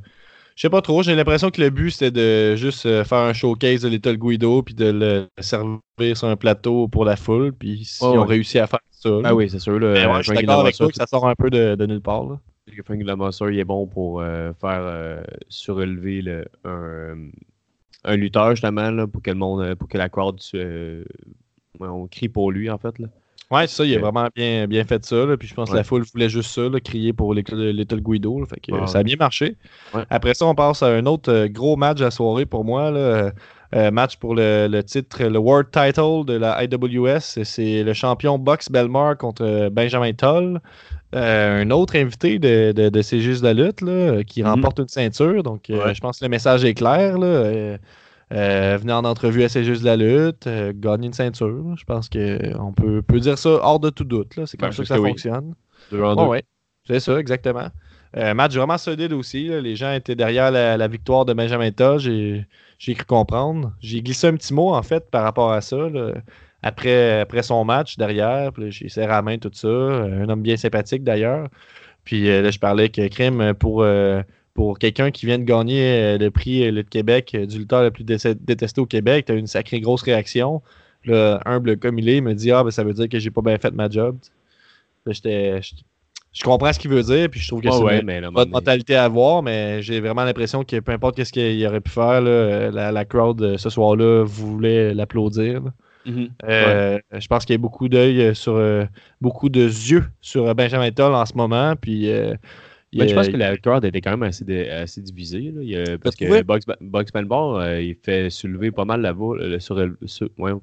[0.57, 3.33] Je sais pas trop, j'ai l'impression que le but c'était de juste euh, faire un
[3.33, 5.81] showcase de Little Guido puis de le servir
[6.15, 8.27] sur un plateau pour la foule, puis s'ils Ouais, ont ouais.
[8.29, 9.09] réussi à faire ça.
[9.09, 9.21] là.
[9.25, 9.79] Ah oui, c'est sûr.
[9.79, 11.87] Là, Mais ouais, je suis d'accord avec toi que ça sort un peu de, de
[11.87, 12.25] nulle part.
[12.25, 12.39] Là.
[12.77, 17.17] que Frank Lamasser, il est bon pour euh, faire euh, surélever le- un,
[18.05, 21.05] un lutteur, justement, là, pour que le monde, pour que la crowd, euh,
[21.81, 22.99] on crie pour lui, en fait.
[22.99, 23.09] Là.
[23.51, 25.27] Ouais, c'est ça, il a vraiment bien, bien fait ça.
[25.27, 28.39] là, puis je pense que la foule voulait juste ça, là, crier pour Little Guido.
[28.41, 28.87] là, fait que, Ouais.
[28.87, 29.57] Ça a bien marché.
[29.93, 30.05] Ouais.
[30.09, 32.91] Après ça, on passe à un autre euh, gros match la soirée pour moi.
[32.93, 33.33] Là,
[33.75, 37.43] euh, match pour le, le titre, le World Title de la IWS.
[37.45, 40.61] C'est le champion Box Belmar contre euh, Benjamin Toll.
[41.17, 44.49] Euh, un autre invité de, de, de C'est juste de la lutte là, qui Mhm.
[44.49, 45.43] remporte une ceinture.
[45.43, 47.19] Donc, euh, je pense que le message est clair.
[47.19, 47.77] Là,
[48.33, 51.77] euh, venir en entrevue à C'est juste de la lutte, euh, gagner une ceinture.
[51.77, 54.37] Je pense qu'on peut, peut dire ça hors de tout doute.
[54.37, 54.47] là.
[54.47, 55.11] C'est comme Ben, ça que ça oui.
[55.11, 55.55] fonctionne.
[55.91, 56.45] Deux en Ouais.
[56.87, 57.69] C'est ça, exactement.
[58.17, 59.49] Euh, match vraiment solide aussi.
[59.49, 59.61] là.
[59.61, 61.99] Les gens étaient derrière la, la victoire de Benjamin Toll.
[62.01, 62.47] J'ai
[62.79, 63.73] j'ai cru comprendre.
[63.81, 65.77] J'ai glissé un petit mot, en fait, par rapport à ça.
[65.89, 66.13] là.
[66.63, 69.69] Après, après son match derrière, j'ai serré la main, tout ça.
[69.69, 71.49] Un homme bien sympathique, d'ailleurs.
[72.05, 74.23] Puis euh, là, je parlais que Crime, pour, euh,
[74.61, 77.83] pour quelqu'un qui vient de gagner euh, le prix euh, Lutte Québec euh, du lutteur
[77.83, 80.61] le plus dé- détesté au Québec, tu as eu une sacrée grosse réaction.
[81.07, 83.31] Là, humble comme il est, il me dit Ah, ben, ça veut dire que j'ai
[83.31, 84.19] pas bien fait ma job.
[85.07, 85.63] J'étais-
[86.35, 88.51] je comprends ce qu'il veut dire, puis je trouve que Ouais, c'est ouais, une bonne
[88.51, 92.21] mentalité à avoir, mais j'ai vraiment l'impression que peu importe ce qu'il aurait pu faire,
[92.21, 95.63] là, la, la crowd ce soir-là voulait l'applaudir.
[96.05, 96.29] Mhm.
[96.45, 98.61] Euh, Je pense qu'il y a beaucoup d'œil sur
[99.23, 101.77] beaucoup de yeux sur Benjamin Toll en ce moment.
[101.81, 102.35] Puis, euh,
[102.93, 105.53] Ben, je pense que la crowd était quand même assez, divisée.
[105.53, 105.63] Là.
[105.63, 106.43] Il y a- parce que trouvé?
[106.43, 106.67] Box,
[107.61, 109.61] euh, il fait soulever pas mal la foule.
[109.61, 110.61] sur- voyons,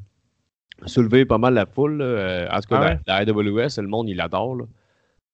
[0.85, 1.97] soulever pas mal la foule.
[1.99, 2.05] là.
[2.05, 2.99] Euh, en tout cas, Ah ouais?
[3.07, 4.55] la, la AWS, le monde, il l'adore.
[4.57, 4.65] là.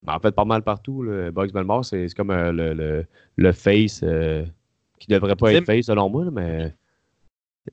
[0.05, 1.03] Mais en fait, pas mal partout.
[1.33, 3.05] Box Penbar, c'est comme euh, le, le,
[3.37, 4.45] le face euh,
[4.99, 6.73] qui devrait pas être face selon moi, mais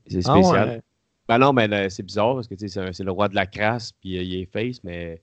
[0.07, 0.69] c'est Ah spécial.
[0.69, 0.81] ouais.
[1.27, 4.23] Ben non, mais c'est bizarre parce que c'est le roi de la crasse, puis euh,
[4.23, 5.21] il est face, mais.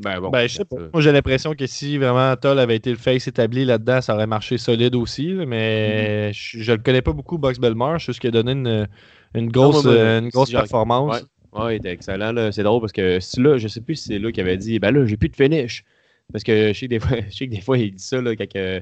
[0.00, 0.30] Ben bon.
[0.30, 0.76] Ben, je sais pas.
[0.92, 4.28] Moi, j'ai l'impression que si vraiment Toll avait été le face établi là-dedans, ça aurait
[4.28, 5.34] marché solide aussi.
[5.46, 7.98] mais je, je le connais pas beaucoup, Box Belmar.
[7.98, 8.88] Je sais juste qu'il a donné une,
[9.34, 11.16] une grosse, moi, moi, euh, une grosse si performance.
[11.16, 11.26] Ouais.
[11.52, 12.52] Ouais, il était excellent.
[12.52, 14.90] C'est drôle parce que là, je sais plus si c'est là qui avait dit Ben
[14.90, 15.84] là, j'ai plus de finish.
[16.32, 18.20] Parce que je sais que des fois, je sais que des fois il dit ça
[18.20, 18.80] là, quand euh,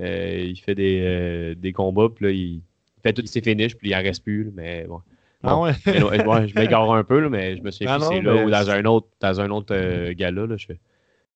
[0.00, 2.62] euh, il fait des, euh, des combats, puis là, il
[3.02, 4.50] fait tous ses finishes, puis il en reste plus.
[4.54, 5.00] mais bon.
[5.42, 5.64] Ah Bon.
[5.64, 5.72] ouais?
[5.86, 8.50] Mais je m'égare un peu, là, mais je me souviens Ah c'est là mais ou
[8.50, 10.46] dans un autre, dans un autre euh, gala.
[10.46, 10.80] Là, je, fais-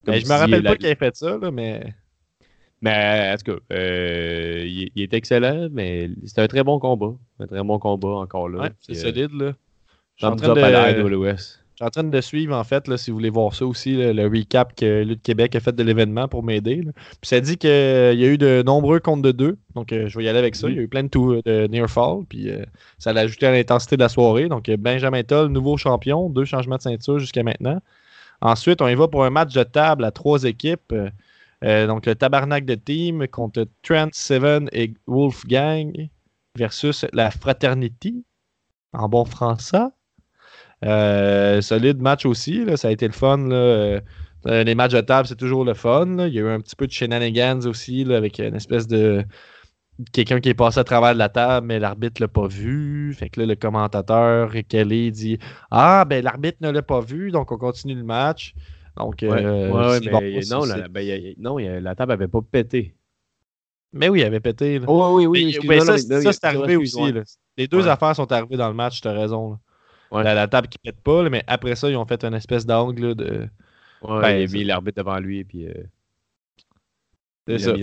[0.05, 1.95] Ben, je me rappelle pas qu'il ait fait ça, là, mais.
[2.81, 7.15] Mais en tout cas, euh, il, il est excellent, mais c'était un très bon combat.
[7.38, 8.59] Un très bon combat encore là.
[8.62, 9.53] Ouais, c'est euh, solide, là.
[10.17, 10.49] Je suis en train
[10.97, 11.03] de...
[11.77, 14.13] Suis en train de suivre, en fait, là, si vous voulez voir ça aussi, là,
[14.13, 16.83] le recap que Lutte Québec a fait de l'événement pour m'aider.
[16.83, 17.73] Puis ça dit qu'il y
[18.25, 19.57] a eu de nombreux comptes de deux.
[19.75, 20.69] Donc, euh, je vais y aller avec ça.
[20.69, 22.25] Il y a eu plein de, tou- de near fall.
[22.29, 22.65] Puis euh,
[22.99, 24.49] ça l'a ajouté à l'intensité de la soirée.
[24.49, 26.29] Donc, euh, Benjamin Toll, nouveau champion.
[26.29, 27.81] Deux changements de ceinture jusqu'à maintenant.
[28.43, 30.95] Ensuite, on y va pour un match de table à trois équipes.
[31.63, 36.09] Donc, le Tabarnak de Team contre Trent Seven et Wolfgang
[36.59, 38.25] versus la Fraternity
[38.93, 39.79] en bon français.
[40.85, 42.64] Euh, solide match aussi.
[42.64, 43.38] là, ça a été le fun.
[43.49, 44.01] là.
[44.49, 46.07] Euh, les matchs de table, c'est toujours le fun.
[46.16, 46.27] là.
[46.27, 49.25] Il y a eu un petit peu de shenanigans aussi là, avec une espèce de.
[50.12, 53.14] Quelqu'un qui est passé à travers de la table, mais l'arbitre l'a pas vu.
[53.14, 55.38] Fait que là, le commentateur, Kelly, dit
[55.71, 58.55] Ah, ben l'arbitre ne l'a pas vu, donc on continue le match.
[58.97, 61.68] Donc, Ouais, euh, ouais, mais bon, non, la, ben, il y a- non, il y
[61.68, 62.95] a- la table avait pas pété.
[63.92, 64.79] Mais oui, il avait pété.
[64.79, 64.87] là.
[64.88, 67.01] Oh, oui, ben, non, ça, mais- c'est- ça, arrivé aussi.
[67.57, 67.88] Les deux Ouais.
[67.88, 69.59] affaires sont arrivées dans le match, tu as raison.
[70.12, 70.22] Ouais.
[70.25, 72.66] La, la table qui pète pas, là, mais après ça, ils ont fait une espèce
[72.66, 73.48] d'angle de.
[74.03, 75.66] Ouais, Ben, il a mis l'arbitre devant lui, puis.
[75.68, 75.72] euh,
[77.48, 77.77] C'est ça.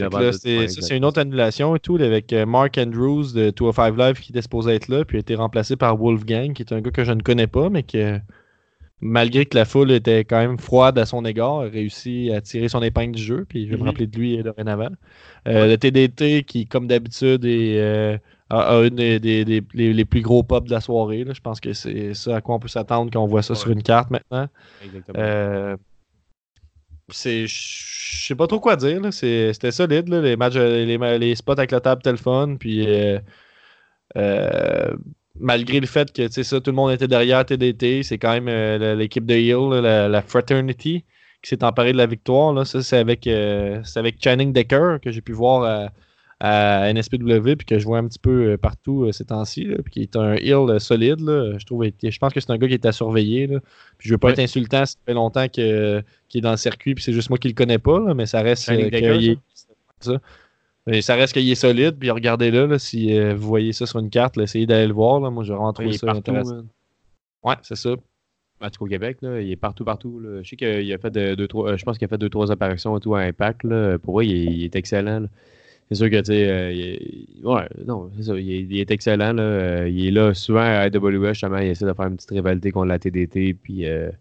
[0.81, 4.41] c'est une autre annulation et tout, avec euh, Mark Andrews de 205 Live qui était
[4.41, 7.11] supposé être là, puis a été remplacé par Wolfgang, qui est un gars que je
[7.11, 8.19] ne connais pas, mais que
[9.01, 12.69] malgré que la foule était quand même froide à son égard, a réussi à tirer
[12.69, 13.87] son épingle du jeu, puis je vais me Mhm.
[13.87, 14.89] rappeler de lui euh, dorénavant.
[15.47, 18.17] Euh, le TDT qui, comme d'habitude, est, euh,
[18.49, 21.23] a une des, des- des- les, les plus gros pops de la soirée.
[21.23, 21.33] là.
[21.33, 23.69] Je pense que c'est ça à quoi on peut s'attendre quand on voit ça sur
[23.71, 24.47] une carte maintenant.
[24.83, 25.19] Exactement.
[25.19, 25.77] Euh,
[27.11, 29.01] c'est, je sais pas trop quoi dire.
[29.11, 30.09] C'était solide.
[30.09, 30.21] là.
[30.21, 32.55] Les matchs, euh, les, les spots avec la table, fun.
[32.59, 33.19] Puis euh,
[34.17, 34.95] euh,
[35.39, 38.95] malgré le fait que ça, tout le monde était derrière TDT, c'est quand même euh,
[38.95, 41.03] l'équipe de Hill, là, la, la Fraternity,
[41.41, 42.53] qui s'est emparée de la victoire.
[42.53, 42.65] Là.
[42.65, 45.89] Ça, c'est avec, c'est avec Channing Decker que j'ai pu voir à,
[46.41, 49.67] à NSPW puis que je vois un petit peu euh, partout euh, ces temps-ci.
[49.83, 51.19] Puis qui est un Hill euh, solide.
[51.19, 51.57] là.
[51.57, 53.47] Je, trouve, je pense que c'est un gars qui est à surveiller.
[53.47, 53.59] là.
[53.97, 54.33] Puis je veux pas Ouais.
[54.33, 57.47] être insultant, ça fait longtemps qu'il est dans le circuit, puis c'est juste moi qui
[57.49, 59.37] le connais pas, là, mais ça reste euh, qu'il est-
[59.99, 60.13] ça?
[60.87, 63.99] Mais ça reste qu'il est solide, puis regardez-le, là, si euh, vous voyez ça sur
[63.99, 65.19] une carte, essayez d'aller le voir.
[65.19, 65.29] Là.
[65.29, 66.63] Moi, Il trouvé est ça partout, intéressant.
[67.43, 67.91] Ouais, c'est ça.
[68.61, 70.19] En tout cas, au Québec, là, il est partout, partout.
[70.19, 70.41] là.
[70.41, 72.51] Je sais qu'il a fait de- deux, trois, je pense qu'il a fait deux, trois
[72.51, 73.63] apparitions et tout à Impact.
[73.65, 73.97] Là.
[73.99, 75.19] Pour moi, il est, il est excellent.
[75.21, 75.27] là.
[75.89, 79.33] C'est sûr que, tu sais, euh, ouais, non, c'est ça, il est, excellent.
[79.33, 79.41] Là.
[79.41, 82.71] Euh, il est là souvent à AWS, justement, il essaie de faire une petite rivalité
[82.71, 84.11] contre la TDT, puis, euh,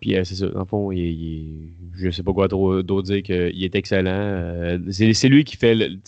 [0.00, 3.64] puis c'est ça, dans le fond, il, je sais pas quoi trop d'autre dire qu'il
[3.64, 4.78] est excellent.
[4.90, 5.98] C'est, c'est lui qui fait, le,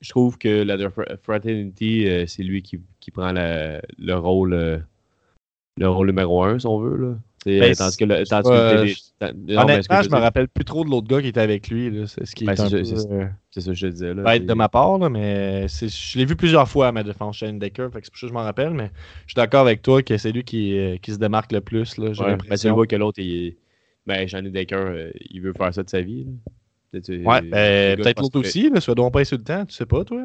[0.00, 4.84] je trouve que la Fr- Fraternity, c'est lui qui, qui prend le rôle
[5.78, 6.96] le rôle numéro un, si on veut.
[6.96, 7.14] Là.
[7.58, 9.94] Ben, euh, tandis que le, tandis euh, que le TD tant- non, mais ce que
[9.94, 11.90] Honnêtement, je me rappelle plus trop de l'autre gars qui était avec lui.
[11.90, 12.06] là.
[12.06, 14.14] C'est ce qui Ben, est c'est un ça, peu, euh, que je te disais.
[14.14, 17.58] Là, de ma part, là, mais je l'ai vu plusieurs fois à ma défense, Shane
[17.58, 18.90] Decker, c'est pour ça que je m'en rappelle, mais
[19.26, 21.96] je suis d'accord avec toi que c'est lui qui, euh, qui se démarque le plus.
[21.98, 22.74] Là, j'ai Ouais, ben, l'impression.
[22.74, 23.56] vois que l'autre, il.
[24.06, 26.24] Ben, Johnny Decker, euh, il veut faire ça de sa vie.
[26.24, 26.30] là.
[26.94, 30.04] Euh, Ouais, le ben, peut-être l'autre aussi, là, sois donc pas insultant, tu sais pas,
[30.04, 30.24] toi.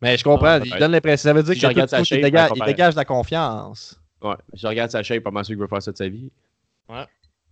[0.00, 0.78] Mais je comprends, Ah, il peut-être.
[0.78, 1.28] donne l'impression.
[1.30, 4.00] Ça veut dire Si que tout- tout, il dégage, il dégage la confiance.
[4.24, 6.30] Ouais, je regarde sa shape, pas mal sûr qu'il veut faire ça de sa vie.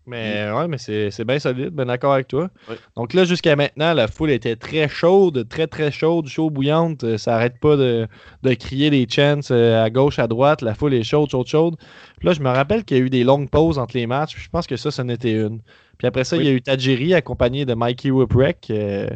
[0.05, 2.51] Mais ouais, mais c'est bien solide, ben d'accord avec toi.
[2.69, 2.75] Ouais.
[2.97, 7.05] Donc là, jusqu'à maintenant, la foule était très chaude, très très chaude, chaud bouillante.
[7.05, 8.09] Euh, Ça arrête pas de,
[8.43, 10.61] de crier les chants euh, à gauche, à droite.
[10.63, 11.77] La foule est chaude, chaude, chaude.
[12.19, 14.35] Puis là, je me rappelle qu'il y a eu des longues pauses entre les matchs.
[14.35, 15.61] puis Je pense que ça, c'en était une.
[15.99, 16.43] Puis après ça, Oui.
[16.43, 18.71] il y a eu Tajiri accompagné de Mikey Whipwreck.
[18.71, 19.07] euh,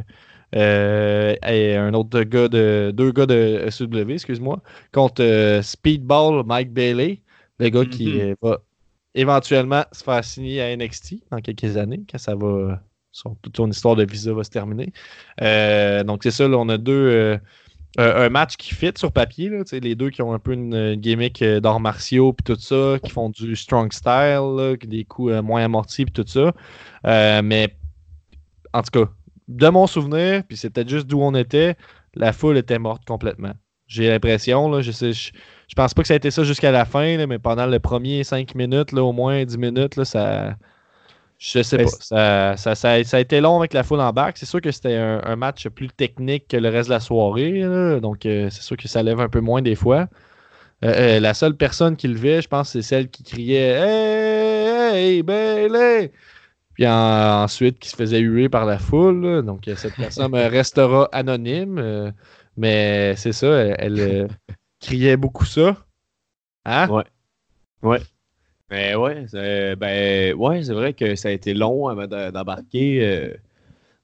[0.55, 4.61] euh, et un autre gars de deux gars de SW, excuse-moi,
[4.93, 7.21] contre euh, Speedball Mike Bailey,
[7.59, 8.21] le gars qui Mhm.
[8.21, 8.59] euh, va
[9.15, 12.83] éventuellement se faire signer à NXT dans quelques années, quand ça va.
[13.13, 14.93] son- toute son histoire de visa va se terminer.
[15.41, 16.93] Euh, donc, c'est ça, là, on a deux.
[17.99, 20.75] euh, un match qui fit sur papier, là, les deux qui ont un peu une,
[20.75, 25.05] une gimmick euh, d'arts martiaux, puis tout ça, qui font du strong style, là, des
[25.05, 26.53] coups euh, moins amortis, puis tout ça.
[27.07, 27.77] Euh, mais,
[28.73, 29.11] en tout cas,
[29.49, 31.77] de mon souvenir, puis c'était juste d'où on était,
[32.15, 33.53] la foule était morte complètement.
[33.87, 35.33] J'ai l'impression, là, je sais, je,
[35.69, 37.79] je pense pas que ça a été ça jusqu'à la fin, là, mais pendant les
[37.81, 40.57] premiers 5 minutes, là, au moins 10 minutes, là, ça.
[41.39, 41.91] Je sais Ben, pas.
[42.01, 44.39] Ça, ça, ça a, ça a été long avec la foule en bac.
[44.39, 47.61] C'est sûr que c'était un, un match plus technique que le reste de la soirée.
[47.61, 48.01] là.
[48.01, 50.09] donc, euh, c'est sûr que ça lève un peu moins des fois.
[50.85, 55.23] Euh, euh, la seule personne qui levait, je pense, c'est celle qui criait Hey, hey,
[55.23, 56.13] Bailey!
[56.75, 59.23] Puis en- ensuite, qui se faisait huer par la foule.
[59.27, 59.43] là.
[59.43, 62.13] Donc, cette personne restera anonyme.
[62.57, 64.29] mais c'est ça, elle, elle,
[64.81, 65.87] criait beaucoup ça.
[66.67, 66.93] Hein?
[67.83, 68.01] Ouais.
[68.71, 73.05] Mais ouais, c'est, ben, ouais, c'est vrai que ça a été long avant d'embarquer.
[73.07, 73.35] euh,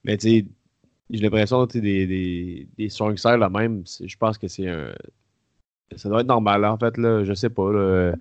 [0.04, 0.46] mais tu sais,
[1.11, 4.68] j'ai l'impression que des, des, des strong styles là même, c'est- je pense que c'est
[4.68, 4.92] un.
[5.96, 7.24] Ça doit être normal, en fait, là.
[7.24, 7.70] Je sais pas.
[7.72, 8.14] Là,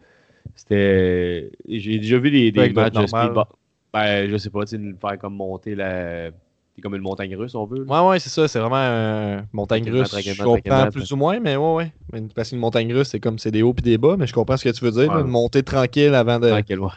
[0.55, 1.51] C'était.
[1.67, 3.45] J'ai déjà vu des, des matchs de speedball.
[3.93, 6.31] Ben, je sais pas, tu sais, de faire comme monter la.
[6.75, 7.83] C'est comme une montagne russe, on veut.
[7.83, 8.03] là.
[8.03, 8.47] Ouais, ouais, c'est ça.
[8.47, 10.15] C'est vraiment une montagne russe.
[10.17, 11.93] Je comprends plus ou moins, mais ouais, ouais.
[12.13, 14.33] Mais Parce qu'une montagne russe, c'est comme c'est des hauts puis des bas, mais je
[14.33, 15.13] comprends ce que tu veux dire.
[15.13, 16.49] là, une montée tranquille avant de.
[16.49, 16.89] Tranquille, ouais.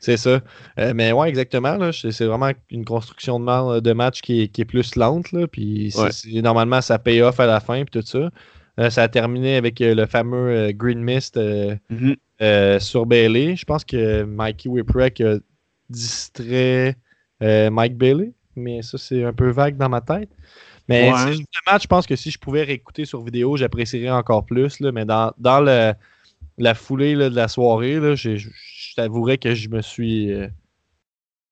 [0.00, 0.40] C'est ça.
[0.78, 1.76] Euh, mais ouais, exactement.
[1.92, 5.32] C'est vraiment une construction de, ma- de match qui est, qui est plus lente.
[5.32, 6.40] Là, puis Ouais.
[6.40, 8.30] normalement, ça paye off à la fin puis tout ça.
[8.78, 12.14] Euh, ça a terminé avec euh, le fameux euh, Green Mist euh, Mhm.
[12.42, 13.56] euh, sur Bailey.
[13.56, 15.38] Je pense que Mikey Whipwreck a
[15.90, 16.96] distrait
[17.42, 20.30] euh, Mike Bailey, mais ça, c'est un peu vague dans ma tête.
[20.88, 21.32] Mais Ouais.
[21.32, 24.80] juste match, je pense que si je pouvais réécouter sur vidéo, j'apprécierais encore plus.
[24.80, 25.92] Là, mais dans, dans le-
[26.58, 30.48] la foulée là, de la soirée, là, je je t'avouerais que je me suis euh,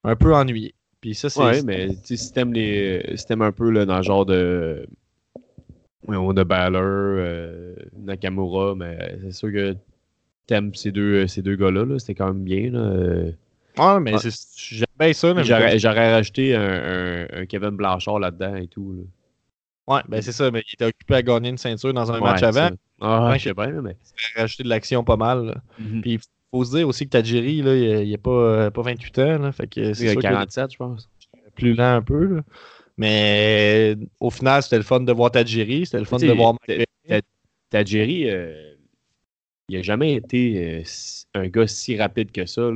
[0.03, 0.73] un peu ennuyé.
[1.01, 1.39] Puis ça, c'est.
[1.41, 3.15] Ouais, mais si t'aimes les.
[3.15, 4.87] Si t'aimes un peu là, dans le genre de.
[6.07, 9.75] De Balor, euh, Nakamura, mais c'est sûr que
[10.45, 11.83] t'aimes ces deux, ces deux gars-là.
[11.85, 12.71] -là, C'était quand même bien.
[12.71, 13.31] Là.
[13.79, 14.13] Ouais, mais
[14.57, 15.43] j'aime bien ça.
[15.77, 18.93] J'aurais rajouté un, un- un Kevin Blanchard là-dedans et tout.
[18.97, 19.03] là.
[19.95, 20.51] Ouais, ben c'est ça.
[20.51, 22.69] Mais il était occupé à gagner une ceinture dans un Ouais, match avant.
[22.99, 23.39] Ah, Ouais.
[23.39, 23.95] je sais pas, mais.
[24.35, 25.61] Il a rajouté de l'action pas mal.
[25.79, 26.01] Mhm.
[26.01, 26.19] Puis il
[26.51, 29.37] faut se dire aussi que Tajiri, là, il n'a pas, euh, pas 28 ans.
[29.39, 31.09] Là, fait que Il a sûr qu'il est 47, je pense.
[31.55, 32.25] plus lent un peu.
[32.35, 32.41] là.
[32.97, 35.85] Mais au final, c'était le fun de voir Tajiri.
[35.85, 37.23] C'était le fun de voir Mike
[37.69, 38.73] Tajiri, euh,
[39.69, 40.83] il a jamais été euh,
[41.33, 42.69] un gars si rapide que ça.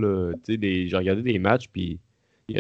[0.48, 2.00] J'ai regardé des matchs, puis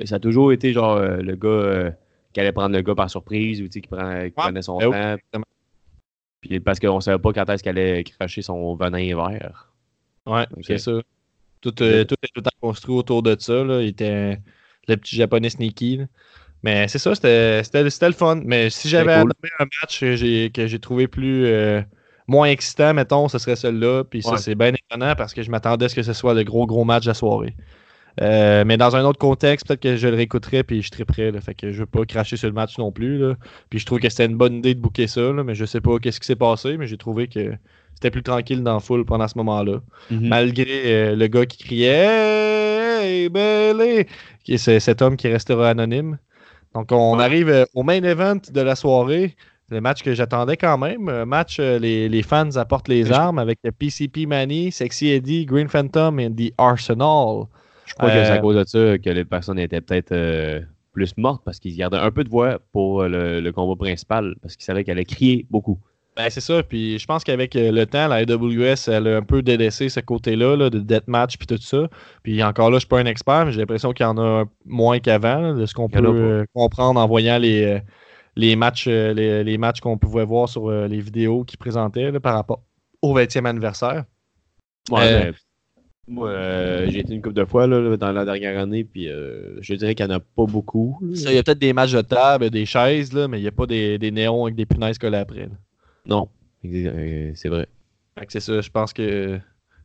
[0.05, 1.91] ça a toujours été genre euh, le gars euh,
[2.33, 5.41] qui allait prendre le gars par surprise ou qui, prend- qui prenait son ben temps.
[6.39, 9.73] Puis parce qu'on savait pas quand est-ce qu'elle allait cracher son venin vert.
[10.25, 10.93] Ouais, c'est ça.
[11.59, 13.63] Tout, est tout le temps construit autour de ça.
[13.63, 13.81] Là.
[13.81, 14.39] Il était
[14.87, 15.97] le petit japonais sneaky.
[15.97, 16.05] là.
[16.63, 18.41] Mais c'est ça, c'était le fun.
[18.43, 19.33] Mais si j'avais cool.
[19.59, 21.45] un match que j'ai trouvé plus
[22.31, 24.03] moins excitant, mettons, ce serait celui-là.
[24.05, 26.43] Puis ça, c'est bien étonnant parce que je m'attendais à ce que ce soit le
[26.43, 27.55] gros, gros match de la soirée.
[28.21, 31.31] Euh, mais dans un autre contexte, peut-être que je le réécouterais puis je triperais.
[31.31, 33.17] Là, fait que je veux pas cracher sur le match non plus.
[33.17, 33.35] Là.
[33.69, 35.79] Puis je trouve que c'était une bonne idée de booker ça, là, mais je sais
[35.81, 37.53] pas qu'est-ce qui s'est passé, mais j'ai trouvé que
[37.93, 40.65] c'était plus tranquille dans la foule pendant ce moment-là malgré
[41.11, 42.07] euh, le gars qui criait
[43.01, 44.07] Hey, Bailey!
[44.43, 46.17] Qui est cet homme qui restera anonyme.
[46.75, 47.23] Donc, on Ouais.
[47.23, 49.35] arrive euh, au main event de la soirée.
[49.71, 51.07] Le match que j'attendais quand même.
[51.07, 55.45] Un match, euh, les, les fans apportent les armes avec le PCP Manny, Sexy Eddie,
[55.45, 57.45] Green Phantom et The Arsenal.
[57.85, 60.59] Je crois que c'est à Euh, cause de ça que les personnes étaient peut-être euh,
[60.93, 64.57] plus mortes parce qu'ils gardaient un peu de voix pour le, le combat principal parce
[64.57, 65.79] qu'ils savaient qu'elle allait crier beaucoup.
[66.17, 66.61] Ben, c'est ça.
[66.63, 70.57] Puis je pense qu'avec le temps, la AWS, elle a un peu délaissé ce côté-là
[70.57, 71.87] là, de deathmatch puis tout ça.
[72.23, 74.43] Puis encore là, je suis pas un expert, mais j'ai l'impression qu'il y en a
[74.65, 77.81] moins qu'avant, de ce qu'on peut comprendre en voyant les,
[78.35, 82.11] les matchs, euh, les, les matchs qu'on pouvait voir sur euh, les vidéos qu'ils présentaient
[82.11, 82.63] là, par rapport
[83.01, 84.05] au 20e anniversaire.
[84.89, 85.31] Ouais, Euh,
[86.07, 89.61] moi, euh, j'ai été une couple de fois là, dans la dernière année, puis euh,
[89.61, 90.99] je dirais qu'il n'y en a pas beaucoup.
[91.01, 93.51] Il y a peut-être des matchs de table, des chaises, là, mais il n'y a
[93.51, 95.45] pas des, des néons avec des punaises collées après.
[95.47, 95.55] là.
[96.05, 96.29] Non,
[96.63, 97.67] c'est vrai.
[98.29, 99.39] C'est ça, je pense que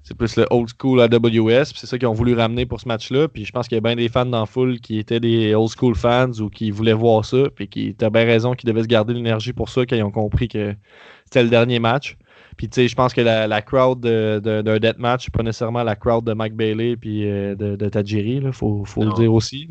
[0.09, 2.87] c'est plus le old school AWS, puis c'est ça qu'ils ont voulu ramener pour ce
[2.87, 3.27] match-là.
[3.27, 5.53] Puis je pense qu'il y a bien des fans dans la foule qui étaient des
[5.57, 8.85] old school fans ou qui voulaient voir ça, puis qui t'as bien raison qu'ils devaient
[8.85, 10.77] se garder l'énergie pour ça quand ils ont compris que
[11.25, 12.17] c'était le dernier match.
[12.57, 15.43] Puis tu sais, je pense que la, la crowd de- de- d'un deathmatch, c'est pas
[15.43, 19.09] nécessairement la crowd de Mike Bailey puis euh, de, de Tajiri, là, faut, faut le
[19.15, 19.69] dire aussi.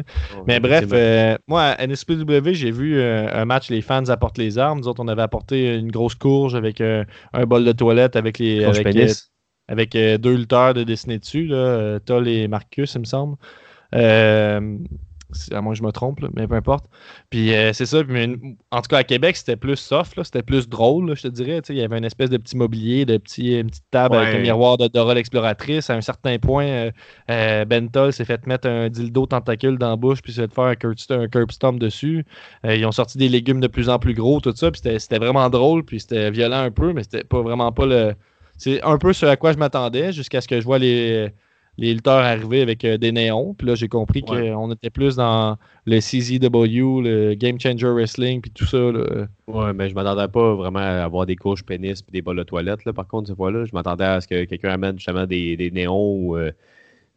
[0.47, 4.57] Mais bref, euh, moi, à NSPW, j'ai vu euh, un match, les fans apportent les
[4.59, 4.79] armes.
[4.81, 8.37] Nous autres, on avait apporté une grosse courge avec euh, un bol de toilette avec
[8.37, 8.57] les.
[8.65, 9.31] Courge avec, pénis.
[9.67, 13.35] Avec euh, deux lutteurs de dessiner dessus, là, euh, Toll et Marcus, il me semble.
[13.93, 14.77] Euh,
[15.51, 16.85] à moins que je me trompe, là, mais peu importe.
[17.29, 18.03] Puis euh, c'est ça.
[18.03, 18.37] puis, mais,
[18.71, 21.61] en tout cas, à Québec, c'était plus soft, c'était plus drôle, là, je te dirais.
[21.67, 24.39] Il y avait une espèce de petit mobilier, de petit, une petite table avec un
[24.43, 25.89] miroir de Dora l'exploratrice.
[25.89, 26.91] À un certain point, euh,
[27.31, 30.53] euh, Ben Toll s'est fait mettre un dildo tentacule dans la bouche, puis s'est fait
[30.53, 32.23] faire un curb, un curb stomp dessus.
[32.63, 34.71] Ils ont sorti des légumes de plus en plus gros, tout ça.
[34.71, 37.85] Puis c'était- c'était vraiment drôle, puis c'était violent un peu, mais c'était pas vraiment pas
[37.87, 38.13] le.
[38.57, 41.29] C'est un peu ce à quoi je m'attendais jusqu'à ce que je vois les,
[41.77, 43.53] les lutteurs arriver avec euh, des néons.
[43.53, 44.51] Puis là, j'ai compris Ouais.
[44.51, 48.77] qu'on était plus dans le CZW, le Game Changer Wrestling, puis tout ça.
[48.77, 49.27] là.
[49.47, 52.43] Ouais, mais je m'attendais pas vraiment à avoir des couches pénis et des bols de
[52.43, 52.85] toilette.
[52.85, 55.69] Là, par contre, cette fois-là, je m'attendais à ce que quelqu'un amène justement des, des
[55.71, 56.37] néons ou.
[56.37, 56.51] euh,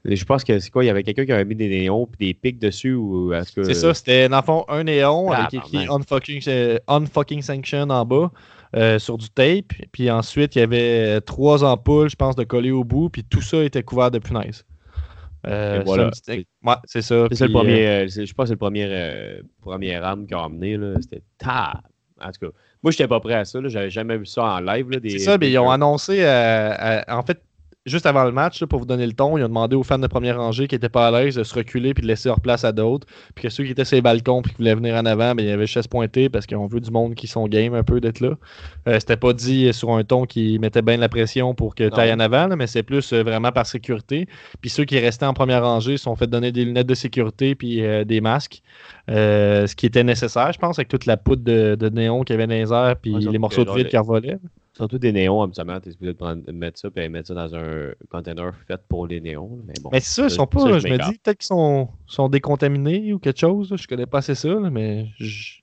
[0.04, 2.28] je pense que c'est quoi Il y avait quelqu'un qui avait mis des néons puis
[2.28, 3.62] des pics dessus ou est-ce que.
[3.64, 5.74] C'est ça, c'était dans le fond un néon avec Tabarnak.
[5.74, 8.30] écrit unfucking, euh, unfucking Sanction en bas
[8.76, 9.72] euh, sur du tape.
[9.92, 13.08] Puis ensuite, il y avait euh, trois ampoules, je pense, de coller au bout.
[13.08, 14.64] Puis tout ça était couvert de punaises.
[15.46, 16.10] Euh, voilà.
[16.12, 17.26] c'est- ouais, ça.
[17.32, 18.08] C'est le premier.
[18.08, 20.76] je pense que c'est le premier, premier âme qu'ils ont amené.
[20.76, 21.80] là, C'était ta.
[22.20, 22.52] En tout cas,
[22.82, 23.60] moi, j'étais pas prêt à ça.
[23.66, 24.88] J'avais jamais vu ça en live.
[25.00, 26.22] Des, C'est ça, mais ils ont annoncé.
[27.08, 27.40] en fait,
[27.88, 29.98] juste avant le match, là, pour vous donner le ton, ils ont demandé aux fans
[29.98, 32.40] de première rangée qui n'étaient pas à l'aise de se reculer puis de laisser leur
[32.40, 33.06] place à d'autres.
[33.34, 35.42] Puis que ceux qui étaient sur les balcons puis qui voulaient venir en avant, ben,
[35.42, 38.00] il y avait chaise pointée parce qu'on veut du monde qui sont game un peu
[38.00, 38.30] d'être là.
[38.88, 42.00] Euh, C'était pas dit sur un ton qui mettait bien la pression pour que tu
[42.00, 44.26] ailles en avant, là, mais c'est plus euh, vraiment par sécurité.
[44.60, 47.54] Puis ceux qui restaient en première rangée se sont fait donner des lunettes de sécurité
[47.54, 48.62] puis euh, des masques.
[49.10, 52.34] Euh, ce qui était nécessaire, je pense, avec toute la poudre de, de néon qu'il
[52.34, 54.38] y avait dans les airs puis Ouais, les morceaux de vide qui revolaient.
[54.78, 56.14] Surtout des néons, habituellement, tu es supposé
[56.52, 59.58] mettre ça et mettre ça dans un container fait pour les néons.
[59.66, 59.90] Mais bon.
[59.92, 60.60] Mais c'est ça, ils sont pas.
[60.60, 63.70] ça, là, je je me dis peut-être qu'ils sont, sont décontaminés ou quelque chose.
[63.72, 65.58] là, Je connais pas assez ça, là, mais je-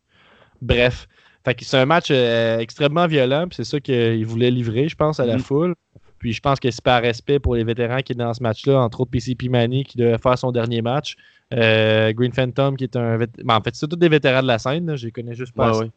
[0.62, 1.08] bref.
[1.44, 5.20] Fait que c'est un match euh, extrêmement violent, c'est ça qu'ils voulaient livrer, je pense,
[5.20, 5.42] à la Mhm.
[5.44, 5.76] foule.
[6.20, 8.82] Puis je pense que c'est par respect pour les vétérans qui étaient dans ce match-là,
[8.82, 11.16] entre autres PCP Manny qui devait faire son dernier match.
[11.54, 14.58] Euh, Green Phantom qui est un ben, en fait, c'est tous des vétérans de la
[14.58, 15.92] scène, là, je les connais juste pas ouais.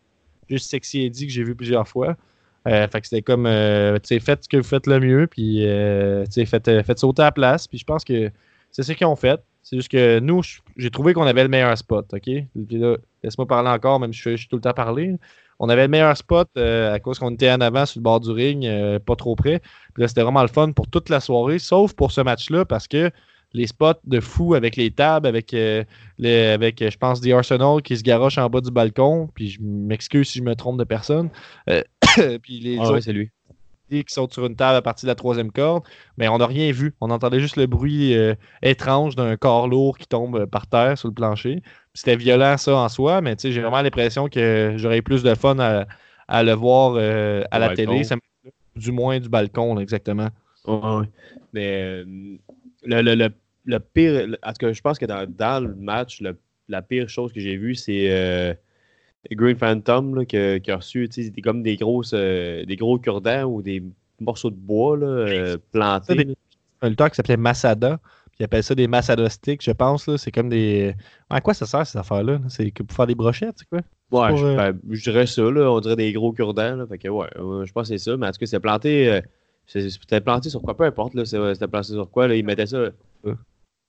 [0.51, 2.17] Juste Sexy Eddie que j'ai vu plusieurs fois.
[2.69, 6.25] Euh, fait que c'était comme, euh, faites ce que vous faites le mieux, puis, euh,
[6.27, 7.67] faites, faites sauter à la place.
[7.67, 8.31] Puis je pense que
[8.71, 9.41] c'est ce qu'ils ont fait.
[9.63, 10.43] C'est juste que nous,
[10.77, 12.23] j'ai trouvé qu'on avait le meilleur spot, OK?
[12.23, 12.47] Puis
[12.79, 15.17] là, laisse-moi parler encore, même si je suis tout le temps parler.
[15.59, 18.31] On avait le meilleur spot à cause qu'on était en avant sur le bord du
[18.31, 18.67] ring,
[19.01, 19.61] pas trop près.
[19.95, 22.87] Puis là, c'était vraiment le fun pour toute la soirée, sauf pour ce match-là, parce
[22.87, 23.11] que
[23.55, 27.97] les spots de fou avec les tables, avec, les- avec je pense, The Arsenal qui
[27.97, 31.29] se garoche en bas du balcon, puis je m'excuse si je me trompe de personne.
[32.43, 33.31] Puis les Ah ouais, c'est lui.
[33.91, 35.83] qui sautent sur une table à partir de la troisième corde,
[36.19, 36.95] mais on n'a rien vu.
[37.01, 40.99] On entendait juste le bruit euh, étrange d'un corps lourd qui tombe euh, par terre
[40.99, 41.63] sur le plancher.
[41.95, 45.87] C'était violent ça en soi, mais j'ai vraiment l'impression que j'aurais plus de fun à,
[46.29, 47.71] à le voir euh, à la balcon.
[47.71, 48.21] télé, ça me-
[48.81, 50.29] du moins du balcon, là, exactement.
[50.65, 51.09] Ouais, ouais.
[51.53, 53.29] Mais le, le, le,
[53.65, 56.23] le pire, en tout cas, je pense que dans, dans le match,
[56.69, 58.59] la pire chose que j'ai vue, c'est
[59.33, 62.99] Green Phantom là, qui, a- qui a reçu c'était comme des grosses euh, des gros
[62.99, 63.83] cure-dents ou des
[64.21, 66.15] morceaux de bois là, euh, plantés.
[66.25, 66.37] des-.
[66.81, 70.15] Un lutteur qui s'appelait Masada, puis il appelle ça des Masada sticks, je pense.
[70.17, 70.95] C'est comme des.
[71.29, 72.41] À quoi ça sert ces affaires-là?
[72.49, 73.81] C'est que pour faire des brochettes, c'est quoi?
[74.11, 76.87] Ouais, pour, je, euh, ben, je dirais ça, là, on dirait des gros cure-dents.
[76.87, 78.17] Fait que ouais, je pense que c'est ça.
[78.17, 79.13] Mais en tout cas, c'est planté.
[79.13, 79.21] euh,
[79.67, 80.77] c'était planté sur quoi?
[80.77, 82.29] Peu importe, C'était planté sur quoi?
[82.29, 82.91] Là, ils mettaient ça.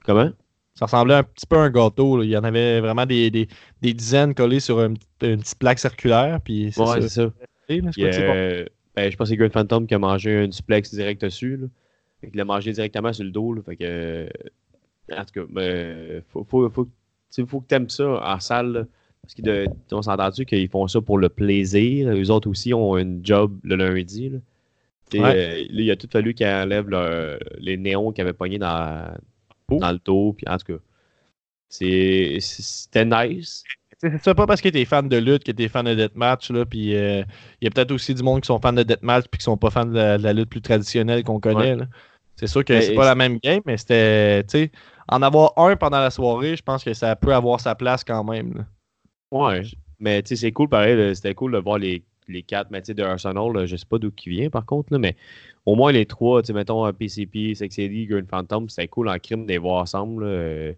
[0.03, 0.31] Comment?
[0.79, 2.17] Ça ressemblait un petit peu à un gâteau.
[2.17, 2.23] là.
[2.23, 3.47] Il y en avait vraiment des, des,
[3.81, 6.39] des dizaines collées sur une petite plaque circulaire.
[6.41, 7.01] Puis c'est Ouais, ça.
[7.01, 7.31] c'est ça.
[7.67, 8.65] C'est quoi Puis, que c'est euh,
[8.95, 11.57] ben, je pense que c'est Green Phantom qui a mangé un suplex direct dessus.
[11.57, 11.67] Là.
[12.21, 13.53] Fait qu'il l'a mangé directement sur le dos.
[13.53, 13.61] Là.
[13.65, 14.29] Fait que, euh,
[15.11, 16.87] en tout cas, ben, faut, faut, faut,
[17.45, 18.71] faut que tu aimes ça en salle.
[18.71, 18.83] là.
[19.21, 19.35] Parce
[19.89, 22.09] qu'on s'est entendu qu'ils font ça pour le plaisir?
[22.09, 24.29] Eux autres aussi ont un job le lundi.
[24.29, 24.37] Là.
[25.09, 25.35] T'sais, Ouais.
[25.35, 26.89] euh, là, il a tout fallu qu'ils enlèvent
[27.59, 29.13] les néons qu'ils avaient pognés dans,
[29.71, 29.79] Oh.
[29.79, 30.33] dans le dos.
[30.33, 30.79] Puis, en tout cas,
[31.69, 33.63] c'était nice.
[34.01, 36.65] C'est ça, pas parce que t'es fan de lutte que t'es fan de deathmatch, là,
[36.65, 37.21] puis euh,
[37.59, 39.57] il y a peut-être aussi du monde qui sont fans de deathmatch puis qui sont
[39.57, 41.75] pas fans de la, de la lutte plus traditionnelle qu'on connaît.
[42.37, 44.71] C'est sûr que c'est pas la même game, mais c'était, tu sais,
[45.09, 48.23] en avoir un pendant la soirée, je pense que ça peut avoir sa place quand
[48.23, 48.65] même, là.
[49.31, 49.63] Ouais.
[49.99, 51.13] Mais tu sais, c'est cool pareil.
[51.15, 52.71] C'était cool de voir les, les quatre.
[52.71, 54.99] Mais tu sais, de Arsenal, là, je sais pas d'où qui vient par contre, là,
[54.99, 55.15] mais
[55.65, 59.09] au moins les trois, tu sais, mettons euh, PCP, Sex Eddie, Green Phantom, c'était cool
[59.09, 60.23] en crime de les voir ensemble.
[60.23, 60.73] là, euh,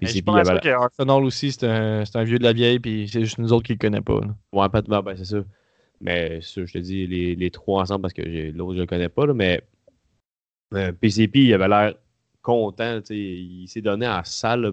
[0.00, 2.78] Je PCP, pas il sûr avait que Arsenal aussi, c'est un, vieux de la vieille,
[2.78, 4.34] puis c'est juste nous autres qui le connaissons pas, là.
[4.52, 5.44] Ouais, pas de ben, ben, c'est ça.
[6.00, 9.08] Mais ça, je te dis, les, les trois ensemble parce que l'autre, je le connais
[9.08, 9.62] pas, là, mais
[10.74, 11.94] euh, PCP, il avait l'air
[12.42, 13.00] content.
[13.00, 14.62] tu sais, Il s'est donné en salle.
[14.62, 14.72] là,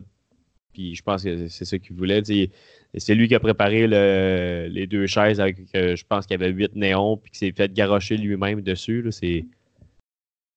[0.73, 2.21] Puis je pense que c'est ça qu'il voulait.
[2.21, 2.51] tu sais.
[2.97, 6.43] C'est lui qui a préparé le- les deux chaises avec, euh, je pense qu'il y
[6.43, 9.01] avait huit néons, puis qu'il s'est fait garrocher lui-même dessus.
[9.01, 9.45] là, C'est.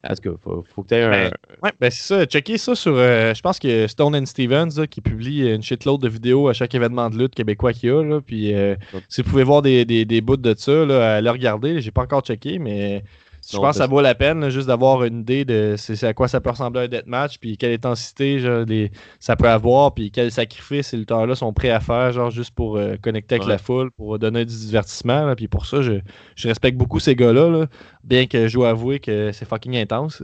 [0.07, 1.11] En tout cas, faut, faut que tu aies un.
[1.11, 1.31] Ben,
[1.63, 2.27] Ouais, ben c'est ça.
[2.27, 2.95] Checkez ça sur.
[2.95, 6.53] euh, je pense que Stone and Stevens là, qui publie une shitload de vidéos à
[6.53, 8.03] chaque événement de lutte québécois qu'il y a.
[8.03, 8.75] Là, puis euh,
[9.09, 11.81] si vous pouvez voir des, des, des bouts de ça, là, à le regarder.
[11.81, 13.03] J'ai pas encore checké, mais
[13.53, 16.15] je pense que ça vaut la peine là, juste d'avoir une idée de c'est à
[16.15, 20.11] quoi ça peut ressembler un deathmatch, puis quelle intensité genre, des- ça peut avoir, puis
[20.11, 23.53] quel sacrifice ces lutteurs-là sont prêts à faire, genre juste pour euh, connecter avec Ouais.
[23.53, 25.27] la foule, pour donner du divertissement.
[25.27, 25.37] là.
[25.37, 25.95] puis pour ça, je,
[26.37, 27.67] je respecte beaucoup ces gars-là, là,
[28.03, 30.23] bien que je dois avouer que c'est fucking intense.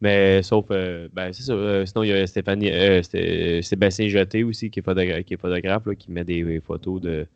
[0.00, 1.52] Mais sauf, euh, ben c'est ça.
[1.52, 5.34] euh, sinon, il y a Stéphanie, euh, Sté- Sébastien Jeté aussi, qui est, photogra- qui
[5.34, 7.26] est photographe, là, qui met des, des photos de.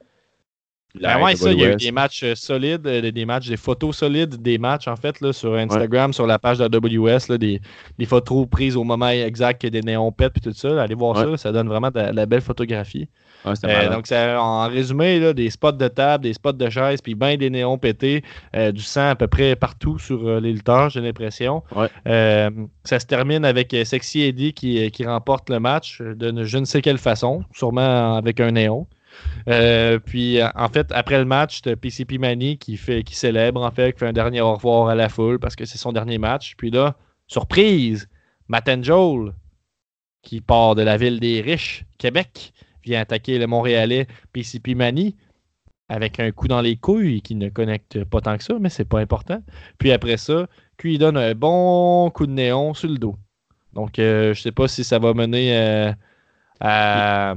[0.95, 3.49] Ben ouais, ça, il y a eu des matchs euh, solides, euh, des, des matchs,
[3.49, 6.69] des photos solides, des matchs en fait là, sur Instagram, sur la page de la
[7.15, 7.61] WS, là, des,
[7.99, 10.71] des photos prises au moment exact que des néons pètent puis tout ça.
[10.71, 10.83] là.
[10.83, 11.33] allez voir Ouais.
[11.33, 13.09] ça, ça donne vraiment de, la- de la belle photographie.
[13.45, 17.01] Ouais, Euh, donc, ça, en résumé, là, des spots de table, des spots de chaises,
[17.01, 18.25] puis ben des néons pétés,
[18.57, 21.63] euh, du sang à peu près partout sur euh, les lutteurs, j'ai l'impression.
[21.77, 21.89] Ouais.
[22.85, 26.81] Ça se termine avec Sexy Eddie qui, qui remporte le match de je ne sais
[26.83, 28.87] quelle façon, sûrement avec un néon.
[29.49, 32.79] Euh, puis, en fait, après le match, t'as PCP Manny qui,
[33.11, 35.79] célèbre, en fait, qui fait un dernier au revoir à la foule parce que c'est
[35.79, 36.55] son dernier match.
[36.57, 36.97] Puis là,
[37.27, 38.09] surprise,
[38.49, 39.33] Matt Joel,
[40.23, 42.53] qui part de la ville des riches, Québec,
[42.85, 45.17] vient attaquer le Montréalais PCP Manny
[45.89, 48.85] avec un coup dans les couilles qui ne connecte pas tant que ça, mais c'est
[48.85, 49.43] pas important.
[49.79, 50.47] Puis après ça,
[50.77, 53.17] Q donne un bon coup de néon sur le dos.
[53.73, 55.93] Donc, euh, je sais pas si ça va mener euh,
[56.61, 57.35] à.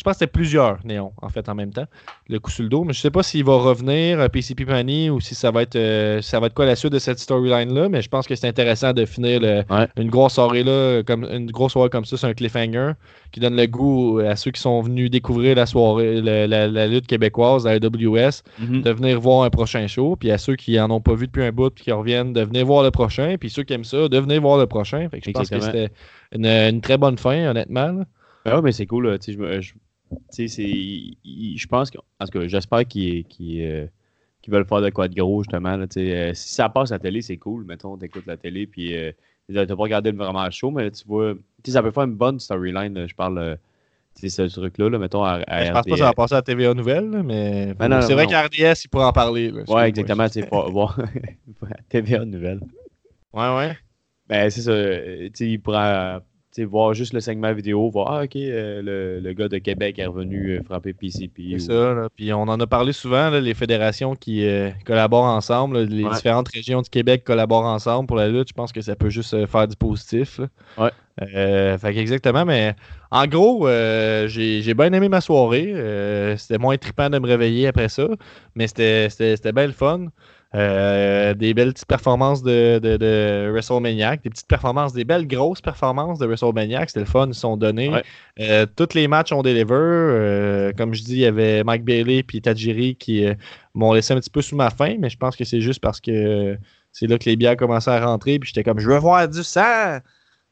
[0.00, 1.84] Je pense que c'était plusieurs néons, en fait, en même temps.
[2.26, 2.84] Le coup sur le dos.
[2.84, 5.76] Mais je sais pas s'il va revenir, euh, PCP Manny, ou si ça va être
[5.76, 7.90] euh, ça va être quoi la suite de cette storyline-là.
[7.90, 9.86] Mais je pense que c'est intéressant de finir le- Ouais.
[9.98, 12.92] une grosse soirée là, comme une grosse soirée comme ça, c'est un cliffhanger
[13.30, 16.86] qui donne le goût à ceux qui sont venus découvrir la soirée, la, la- la
[16.86, 18.80] lutte québécoise, la AWS, Mhm.
[18.80, 20.16] de venir voir un prochain show.
[20.16, 22.40] Puis à ceux qui en ont pas vu depuis un bout puis qui reviennent, de
[22.40, 23.36] venir voir le prochain.
[23.38, 25.06] Puis ceux qui aiment ça, de venir voir le prochain.
[25.10, 25.90] Fait que je pense que c'était
[26.32, 27.92] une, une très bonne fin, honnêtement.
[27.92, 28.04] là.
[28.46, 29.18] Ben ouais, mais c'est cool.
[29.22, 29.72] je-
[30.30, 30.46] c'est-
[31.56, 31.98] je pense que.
[32.18, 33.24] En tout cas, j'espère qu'ils
[33.62, 33.86] euh,
[34.48, 35.76] veulent faire de quoi de gros, justement.
[35.76, 35.86] là.
[35.96, 37.64] Euh, si ça passe à la télé, c'est cool.
[37.64, 39.12] Mettons, t'écoutes la télé, puis euh,
[39.52, 41.34] t'as pas regardé le- vraiment show, mais tu vois.
[41.66, 43.06] Ça peut faire une bonne storyline.
[43.06, 43.38] Je parle.
[43.38, 43.56] euh,
[44.18, 46.34] tu sais, ce truc-là, là, mettons, à, à je pense pas que ça va passer
[46.34, 48.30] à TVA Nouvelle, mais Ben non, c'est vrai non.
[48.30, 49.50] qu'à RDS, il pourrait en parler.
[49.52, 49.62] là.
[49.68, 50.26] Ouais, exactement.
[50.28, 50.96] Pas-
[51.88, 52.60] TVA Nouvelle.
[53.32, 53.76] Ouais, ouais.
[54.28, 54.72] Ben, c'est ça.
[54.72, 56.22] euh, Tu sais, il pourra
[56.58, 60.06] voir juste le segment vidéo, voir, ah, ok, euh, le, le gars de Québec est
[60.06, 61.42] revenu euh, frapper PCP.
[61.50, 62.08] C'est ou- ça.
[62.16, 66.04] Puis on en a parlé souvent, là, les fédérations qui euh, collaborent ensemble, là, les
[66.04, 66.14] Ouais.
[66.14, 68.48] différentes régions du Québec collaborent ensemble pour la lutte.
[68.48, 70.38] Je pense que ça peut juste faire du positif.
[70.38, 70.46] là.
[70.84, 70.90] Ouais.
[71.78, 72.74] Fait exactement, mais
[73.10, 73.66] en gros,
[74.26, 75.74] j'ai bien aimé ma soirée.
[76.38, 78.06] C'était moins trippant de me réveiller après ça,
[78.54, 80.06] mais c'était bien le fun.
[80.52, 85.60] Euh, des belles petites performances de, de, de WrestleManiac, des petites performances, des belles grosses
[85.60, 86.90] performances de WrestleManiac.
[86.90, 87.88] C'était le fun, ils sont donnés.
[87.90, 88.02] Ouais.
[88.40, 89.72] Euh, tous les matchs ont deliver.
[89.72, 93.24] Euh, comme je dis, il y avait Mike Bailey et Tajiri qui
[93.74, 96.00] m'ont laissé un petit peu sous ma faim, mais je pense que c'est juste parce
[96.00, 96.58] que
[96.90, 98.40] c'est là que les bières commençaient à rentrer.
[98.40, 99.98] Puis j'étais comme, je veux voir du sang!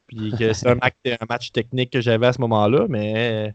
[0.07, 3.53] Puis que c'est un, match- un match technique que j'avais à ce moment-là, mais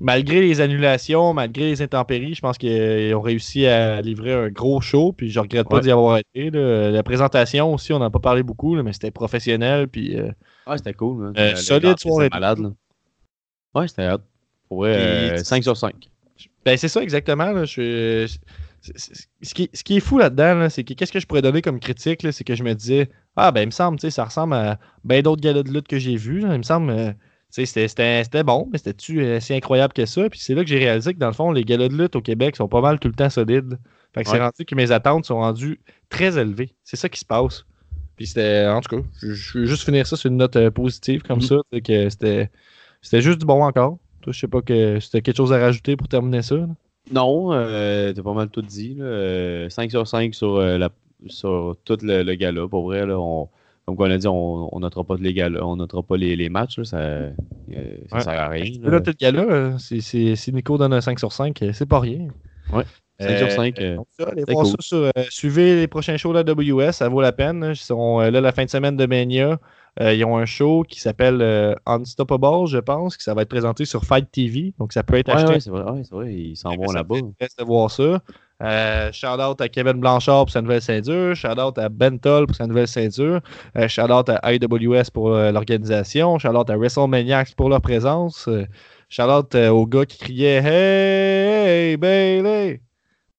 [0.00, 4.80] malgré les annulations, malgré les intempéries, je pense qu'ils ont réussi à livrer un gros
[4.80, 5.12] show.
[5.12, 5.82] Puis je regrette pas Ouais.
[5.82, 6.50] d'y avoir été.
[6.50, 6.90] là.
[6.90, 9.88] La présentation aussi, on n'en a pas parlé beaucoup, là, mais c'était professionnel.
[9.88, 10.30] Puis euh,
[10.66, 11.32] Ouais, c'était cool.
[11.36, 12.28] Euh, Le- solide soirée.
[12.32, 12.70] malade, là.
[13.74, 14.18] Ouais, c'était hot.
[14.68, 15.94] Pour vrai, euh, Puis- 5 sur 5.
[16.64, 17.52] Ben, c'est ça, exactement.
[17.52, 17.64] là.
[17.64, 18.26] Je-
[18.80, 21.26] c'est- c'est- ce, qui, ce qui est fou là-dedans, là, c'est que qu'est-ce que je
[21.26, 24.24] pourrais donner comme critique, c'est que je me disais, ah, ben, il me semble, ça
[24.24, 26.40] ressemble à bien d'autres galas de lutte que j'ai vus.
[26.42, 27.12] Il me semble, euh,
[27.50, 30.28] c'était- bon, mais c'était-tu euh, si incroyable que ça?
[30.28, 32.20] Puis c'est là que j'ai réalisé que, dans le fond, les galas de lutte au
[32.20, 33.78] Québec sont pas mal tout le temps solides.
[34.14, 35.78] Fait que c'est rendu que mes attentes sont rendues
[36.08, 36.70] très élevées.
[36.84, 37.64] C'est ça qui se passe.
[38.16, 41.22] Puis c'était, en tout cas, je, veux juste finir ça sur une note euh, positive
[41.22, 41.44] comme Mhm.
[41.44, 42.50] ça, que c'était
[43.02, 43.98] c'était juste du bon encore.
[44.22, 46.56] Toi, je sais pas que c'était quelque chose à rajouter pour terminer ça.
[46.56, 46.66] là?
[47.12, 48.94] Non, euh, t'as pas mal tout dit.
[48.94, 49.04] là.
[49.04, 50.88] Euh, 5 sur 5 sur, euh, la,
[51.28, 52.66] sur tout le, le gala.
[52.66, 53.48] Pour vrai, là, on,
[53.86, 56.78] comme on a dit, on notera pas les galas, on notera pas les, les matchs.
[56.78, 57.30] là, ça, euh,
[58.10, 58.20] ça Ouais.
[58.22, 58.64] sert à rien.
[58.82, 62.28] Là, le gars-là, euh, si Nico donne un 5 sur 5, euh, c'est pas rien.
[62.72, 62.82] Ouais.
[63.20, 63.78] 5 sur 5.
[63.80, 64.72] euh, donc ça, allez c'est voir cool.
[64.72, 66.52] ça sur, suivez les prochains shows de la
[66.88, 67.60] WS, ça vaut la peine.
[67.60, 67.70] là.
[67.70, 69.58] Ils sont là la fin de semaine de Mania.
[70.00, 74.04] Ils ont un show qui s'appelle Unstoppable, je pense, qui ça va être présenté sur
[74.04, 74.74] Fight TV.
[74.78, 75.70] Donc ça peut être Ouais, acheté.
[75.70, 77.16] ouais, c'est vrai, ils s'en vont là-bas.
[77.20, 78.20] de voir ça.
[78.62, 81.34] Euh, shout out à Kevin Blanchard pour sa nouvelle ceinture.
[81.34, 83.40] Shout out à Bentol pour sa nouvelle ceinture.
[83.76, 86.38] Euh, shout out à IWS pour euh, l'organisation.
[86.38, 88.48] Shout out à WrestleManiacs pour leur présence.
[88.48, 88.66] Euh,
[89.08, 92.80] shout out euh, aux gars qui criaient Hey Bailey.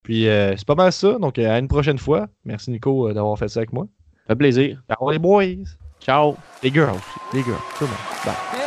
[0.04, 1.18] Puis euh, c'est pas mal ça.
[1.20, 2.28] Donc à une prochaine fois.
[2.46, 3.88] Merci Nico d'avoir fait ça avec moi.
[4.28, 4.82] Ça fait plaisir.
[4.88, 5.66] Ciao les boys.
[6.00, 6.36] Ciao.
[6.62, 7.00] Les girls.
[7.34, 7.58] Les girls.
[7.78, 7.98] Tout le monde.
[8.26, 8.67] Bye.